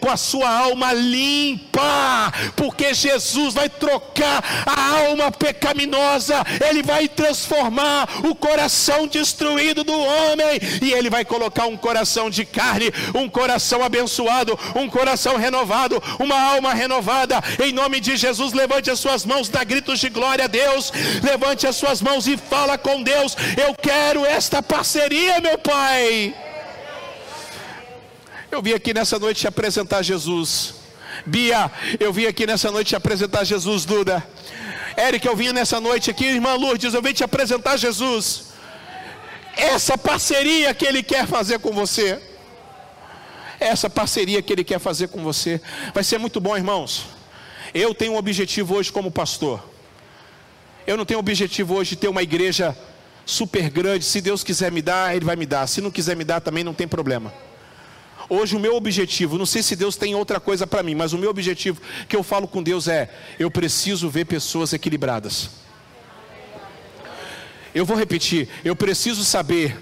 com 0.00 0.10
a 0.10 0.16
sua 0.16 0.48
alma 0.48 0.92
limpa. 0.92 2.32
Porque 2.56 2.94
Jesus 2.94 3.54
vai 3.54 3.68
trocar 3.68 4.64
a 4.66 5.06
alma 5.06 5.32
pecaminosa. 5.32 6.44
Ele 6.68 6.82
vai 6.82 7.08
transformar 7.08 8.08
o 8.24 8.34
coração 8.34 9.06
destruído 9.06 9.82
do 9.82 9.98
homem. 9.98 10.43
E 10.82 10.92
Ele 10.92 11.10
vai 11.10 11.24
colocar 11.24 11.66
um 11.66 11.76
coração 11.76 12.30
de 12.30 12.44
carne, 12.44 12.92
um 13.14 13.28
coração 13.28 13.82
abençoado, 13.82 14.58
um 14.74 14.88
coração 14.88 15.36
renovado, 15.36 16.02
uma 16.18 16.40
alma 16.40 16.74
renovada. 16.74 17.42
Em 17.62 17.72
nome 17.72 18.00
de 18.00 18.16
Jesus, 18.16 18.52
levante 18.52 18.90
as 18.90 19.00
suas 19.00 19.24
mãos, 19.24 19.48
dá 19.48 19.64
gritos 19.64 20.00
de 20.00 20.08
glória 20.08 20.44
a 20.44 20.48
Deus. 20.48 20.92
Levante 21.22 21.66
as 21.66 21.76
suas 21.76 22.00
mãos 22.00 22.26
e 22.26 22.36
fala 22.36 22.76
com 22.78 23.02
Deus. 23.02 23.36
Eu 23.56 23.74
quero 23.74 24.24
esta 24.24 24.62
parceria, 24.62 25.40
meu 25.40 25.58
Pai. 25.58 26.34
Eu 28.50 28.62
vim 28.62 28.72
aqui 28.72 28.94
nessa 28.94 29.18
noite 29.18 29.40
te 29.40 29.48
apresentar 29.48 30.02
Jesus. 30.02 30.74
Bia, 31.26 31.70
eu 31.98 32.12
vim 32.12 32.26
aqui 32.26 32.46
nessa 32.46 32.70
noite 32.70 32.88
te 32.88 32.96
apresentar 32.96 33.44
Jesus, 33.44 33.84
Duda. 33.84 34.24
Eric, 34.96 35.26
eu 35.26 35.34
vim 35.34 35.52
nessa 35.52 35.80
noite 35.80 36.10
aqui, 36.10 36.24
irmã 36.24 36.54
Lourdes, 36.54 36.94
eu 36.94 37.02
vim 37.02 37.12
te 37.12 37.24
apresentar 37.24 37.76
Jesus. 37.76 38.53
Essa 39.56 39.96
parceria 39.96 40.74
que 40.74 40.84
Ele 40.84 41.02
quer 41.02 41.26
fazer 41.26 41.58
com 41.58 41.72
você. 41.72 42.20
Essa 43.60 43.88
parceria 43.88 44.42
que 44.42 44.52
Ele 44.52 44.64
quer 44.64 44.78
fazer 44.78 45.08
com 45.08 45.22
você. 45.22 45.60
Vai 45.92 46.04
ser 46.04 46.18
muito 46.18 46.40
bom, 46.40 46.56
irmãos. 46.56 47.06
Eu 47.72 47.94
tenho 47.94 48.12
um 48.12 48.16
objetivo 48.16 48.74
hoje 48.74 48.92
como 48.92 49.10
pastor. 49.10 49.62
Eu 50.86 50.96
não 50.96 51.04
tenho 51.04 51.20
objetivo 51.20 51.74
hoje 51.74 51.90
de 51.90 51.96
ter 51.96 52.08
uma 52.08 52.22
igreja 52.22 52.76
super 53.24 53.70
grande. 53.70 54.04
Se 54.04 54.20
Deus 54.20 54.44
quiser 54.44 54.70
me 54.70 54.82
dar, 54.82 55.14
Ele 55.14 55.24
vai 55.24 55.36
me 55.36 55.46
dar. 55.46 55.66
Se 55.66 55.80
não 55.80 55.90
quiser 55.90 56.16
me 56.16 56.24
dar, 56.24 56.40
também 56.40 56.62
não 56.62 56.74
tem 56.74 56.86
problema. 56.86 57.32
Hoje 58.28 58.56
o 58.56 58.60
meu 58.60 58.74
objetivo, 58.74 59.36
não 59.36 59.44
sei 59.44 59.62
se 59.62 59.76
Deus 59.76 59.96
tem 59.96 60.14
outra 60.14 60.40
coisa 60.40 60.66
para 60.66 60.82
mim, 60.82 60.94
mas 60.94 61.12
o 61.12 61.18
meu 61.18 61.28
objetivo 61.28 61.80
que 62.08 62.16
eu 62.16 62.22
falo 62.22 62.48
com 62.48 62.62
Deus 62.62 62.88
é: 62.88 63.10
eu 63.38 63.50
preciso 63.50 64.08
ver 64.08 64.24
pessoas 64.24 64.72
equilibradas. 64.72 65.63
Eu 67.74 67.84
vou 67.84 67.96
repetir, 67.96 68.48
eu 68.64 68.76
preciso 68.76 69.24
saber 69.24 69.76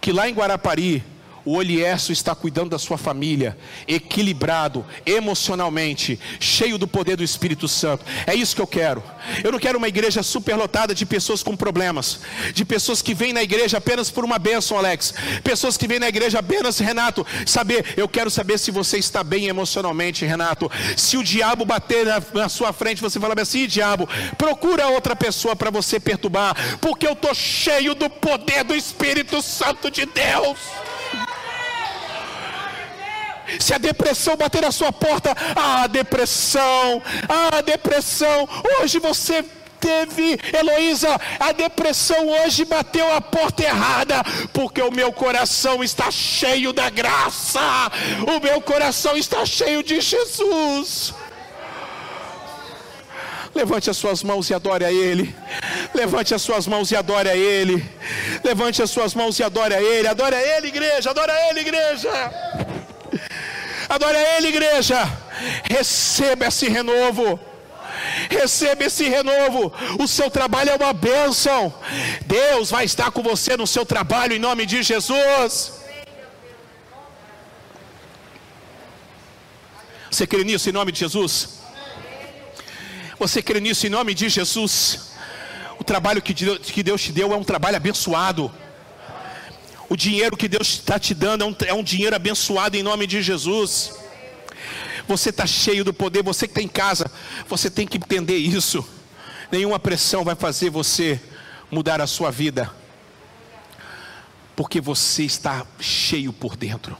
que 0.00 0.10
lá 0.10 0.28
em 0.28 0.32
Guarapari 0.32 1.04
o 1.46 1.54
Oliesso 1.54 2.10
está 2.10 2.34
cuidando 2.34 2.70
da 2.70 2.78
sua 2.78 2.98
família, 2.98 3.56
equilibrado, 3.86 4.84
emocionalmente, 5.06 6.18
cheio 6.40 6.76
do 6.76 6.88
poder 6.88 7.16
do 7.16 7.22
Espírito 7.22 7.68
Santo. 7.68 8.04
É 8.26 8.34
isso 8.34 8.56
que 8.56 8.60
eu 8.60 8.66
quero. 8.66 9.02
Eu 9.44 9.52
não 9.52 9.58
quero 9.60 9.78
uma 9.78 9.86
igreja 9.86 10.24
superlotada 10.24 10.92
de 10.92 11.06
pessoas 11.06 11.44
com 11.44 11.56
problemas, 11.56 12.18
de 12.52 12.64
pessoas 12.64 13.00
que 13.00 13.14
vêm 13.14 13.32
na 13.32 13.44
igreja 13.44 13.78
apenas 13.78 14.10
por 14.10 14.24
uma 14.24 14.40
bênção, 14.40 14.76
Alex. 14.76 15.14
Pessoas 15.44 15.76
que 15.76 15.86
vêm 15.86 16.00
na 16.00 16.08
igreja 16.08 16.40
apenas, 16.40 16.80
Renato, 16.80 17.24
saber, 17.46 17.94
eu 17.96 18.08
quero 18.08 18.28
saber 18.28 18.58
se 18.58 18.72
você 18.72 18.98
está 18.98 19.22
bem 19.22 19.46
emocionalmente, 19.46 20.26
Renato. 20.26 20.68
Se 20.96 21.16
o 21.16 21.22
diabo 21.22 21.64
bater 21.64 22.06
na, 22.06 22.22
na 22.34 22.48
sua 22.48 22.72
frente, 22.72 23.00
você 23.00 23.20
fala 23.20 23.40
assim, 23.40 23.68
diabo, 23.68 24.08
procura 24.36 24.88
outra 24.88 25.14
pessoa 25.14 25.54
para 25.54 25.70
você 25.70 26.00
perturbar, 26.00 26.56
porque 26.80 27.06
eu 27.06 27.12
estou 27.12 27.34
cheio 27.34 27.94
do 27.94 28.10
poder 28.10 28.64
do 28.64 28.74
Espírito 28.74 29.40
Santo 29.40 29.92
de 29.92 30.06
Deus. 30.06 30.58
Se 33.60 33.74
a 33.74 33.78
depressão 33.78 34.36
bater 34.36 34.62
na 34.62 34.72
sua 34.72 34.92
porta, 34.92 35.34
ah, 35.54 35.86
depressão, 35.86 37.02
ah, 37.28 37.60
depressão. 37.60 38.48
Hoje 38.80 38.98
você 38.98 39.44
teve, 39.80 40.38
Heloísa, 40.52 41.20
a 41.38 41.52
depressão 41.52 42.28
hoje 42.28 42.64
bateu 42.64 43.12
a 43.14 43.20
porta 43.20 43.62
errada, 43.62 44.22
porque 44.52 44.82
o 44.82 44.90
meu 44.90 45.12
coração 45.12 45.84
está 45.84 46.10
cheio 46.10 46.72
da 46.72 46.90
graça, 46.90 47.60
o 48.26 48.40
meu 48.40 48.60
coração 48.60 49.16
está 49.16 49.44
cheio 49.44 49.82
de 49.82 50.00
Jesus. 50.00 51.14
Levante 53.54 53.88
as 53.88 53.96
suas 53.96 54.22
mãos 54.22 54.50
e 54.50 54.54
adore 54.54 54.84
a 54.84 54.92
Ele. 54.92 55.34
Levante 55.94 56.34
as 56.34 56.42
suas 56.42 56.66
mãos 56.66 56.90
e 56.90 56.96
adore 56.96 57.30
a 57.30 57.34
Ele. 57.34 57.82
Levante 58.44 58.82
as 58.82 58.90
suas 58.90 59.14
mãos 59.14 59.38
e 59.38 59.42
adore 59.42 59.74
a 59.74 59.80
Ele. 59.80 60.06
Adore 60.06 60.34
a 60.34 60.56
Ele, 60.58 60.68
igreja. 60.68 61.08
Adore 61.08 61.30
a 61.30 61.48
Ele, 61.48 61.60
igreja. 61.60 62.10
Adore 63.88 64.16
a 64.16 64.36
Ele, 64.36 64.48
igreja. 64.48 64.98
Receba 65.64 66.46
esse 66.46 66.68
renovo. 66.68 67.38
Receba 68.30 68.84
esse 68.84 69.08
renovo. 69.08 69.72
O 69.98 70.06
seu 70.06 70.30
trabalho 70.30 70.70
é 70.70 70.76
uma 70.76 70.92
bênção. 70.92 71.72
Deus 72.26 72.70
vai 72.70 72.84
estar 72.84 73.10
com 73.10 73.22
você 73.22 73.56
no 73.56 73.66
seu 73.66 73.84
trabalho 73.86 74.34
em 74.34 74.38
nome 74.38 74.66
de 74.66 74.82
Jesus. 74.82 75.72
Você 80.10 80.26
crê 80.26 80.44
nisso 80.44 80.68
em 80.68 80.72
nome 80.72 80.92
de 80.92 81.00
Jesus? 81.00 81.60
Você 83.18 83.42
crê 83.42 83.60
nisso 83.60 83.86
em 83.86 83.90
nome 83.90 84.14
de 84.14 84.28
Jesus? 84.28 85.10
O 85.78 85.84
trabalho 85.84 86.22
que 86.22 86.82
Deus 86.82 87.02
te 87.02 87.12
deu 87.12 87.32
é 87.32 87.36
um 87.36 87.44
trabalho 87.44 87.76
abençoado. 87.76 88.52
O 89.88 89.96
dinheiro 89.96 90.36
que 90.36 90.48
Deus 90.48 90.68
está 90.68 90.98
te 90.98 91.14
dando 91.14 91.42
é 91.42 91.46
um, 91.46 91.56
é 91.68 91.74
um 91.74 91.82
dinheiro 91.82 92.16
abençoado 92.16 92.76
em 92.76 92.82
nome 92.82 93.06
de 93.06 93.22
Jesus. 93.22 93.92
Você 95.06 95.30
está 95.30 95.46
cheio 95.46 95.84
do 95.84 95.94
poder, 95.94 96.22
você 96.22 96.46
que 96.48 96.52
está 96.52 96.62
em 96.62 96.68
casa, 96.68 97.10
você 97.48 97.70
tem 97.70 97.86
que 97.86 97.96
entender 97.96 98.36
isso. 98.36 98.84
Nenhuma 99.50 99.78
pressão 99.78 100.24
vai 100.24 100.34
fazer 100.34 100.70
você 100.70 101.20
mudar 101.70 102.00
a 102.00 102.06
sua 102.06 102.30
vida, 102.32 102.72
porque 104.56 104.80
você 104.80 105.22
está 105.22 105.64
cheio 105.78 106.32
por 106.32 106.56
dentro. 106.56 106.98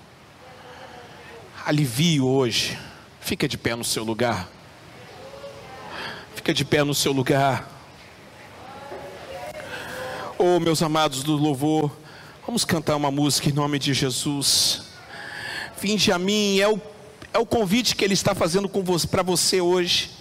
Alivio 1.64 2.28
hoje, 2.28 2.78
fica 3.20 3.48
de 3.48 3.58
pé 3.58 3.74
no 3.74 3.82
seu 3.82 4.04
lugar. 4.04 4.48
Fica 6.36 6.54
de 6.54 6.64
pé 6.64 6.84
no 6.84 6.94
seu 6.94 7.10
lugar. 7.10 7.68
Oh, 10.38 10.60
meus 10.60 10.80
amados 10.80 11.24
do 11.24 11.34
louvor. 11.34 12.05
Vamos 12.46 12.64
cantar 12.64 12.94
uma 12.94 13.10
música 13.10 13.48
em 13.48 13.52
nome 13.52 13.76
de 13.76 13.92
Jesus. 13.92 14.82
Vinde 15.80 16.12
a 16.12 16.18
mim, 16.18 16.60
é 16.60 16.68
o, 16.68 16.80
é 17.32 17.38
o 17.40 17.44
convite 17.44 17.96
que 17.96 18.04
Ele 18.04 18.14
está 18.14 18.36
fazendo 18.36 18.68
para 19.10 19.22
você 19.24 19.60
hoje. 19.60 20.12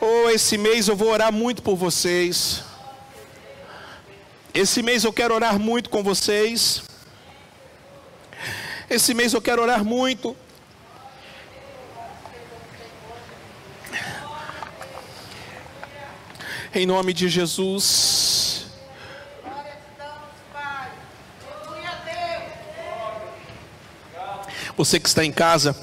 Oh, 0.00 0.30
esse 0.30 0.56
mês 0.56 0.86
eu 0.86 0.94
vou 0.94 1.08
orar 1.08 1.32
muito 1.32 1.60
por 1.60 1.74
vocês. 1.74 2.62
Esse 4.54 4.80
mês 4.80 5.02
eu 5.02 5.12
quero 5.12 5.34
orar 5.34 5.58
muito 5.58 5.90
com 5.90 6.04
vocês. 6.04 6.84
Esse 8.88 9.12
mês 9.12 9.32
eu 9.32 9.42
quero 9.42 9.60
orar 9.60 9.84
muito. 9.84 10.36
Em 16.72 16.86
nome 16.86 17.12
de 17.12 17.28
Jesus. 17.28 18.31
Você 24.76 24.98
que 24.98 25.08
está 25.08 25.24
em 25.24 25.32
casa, 25.32 25.76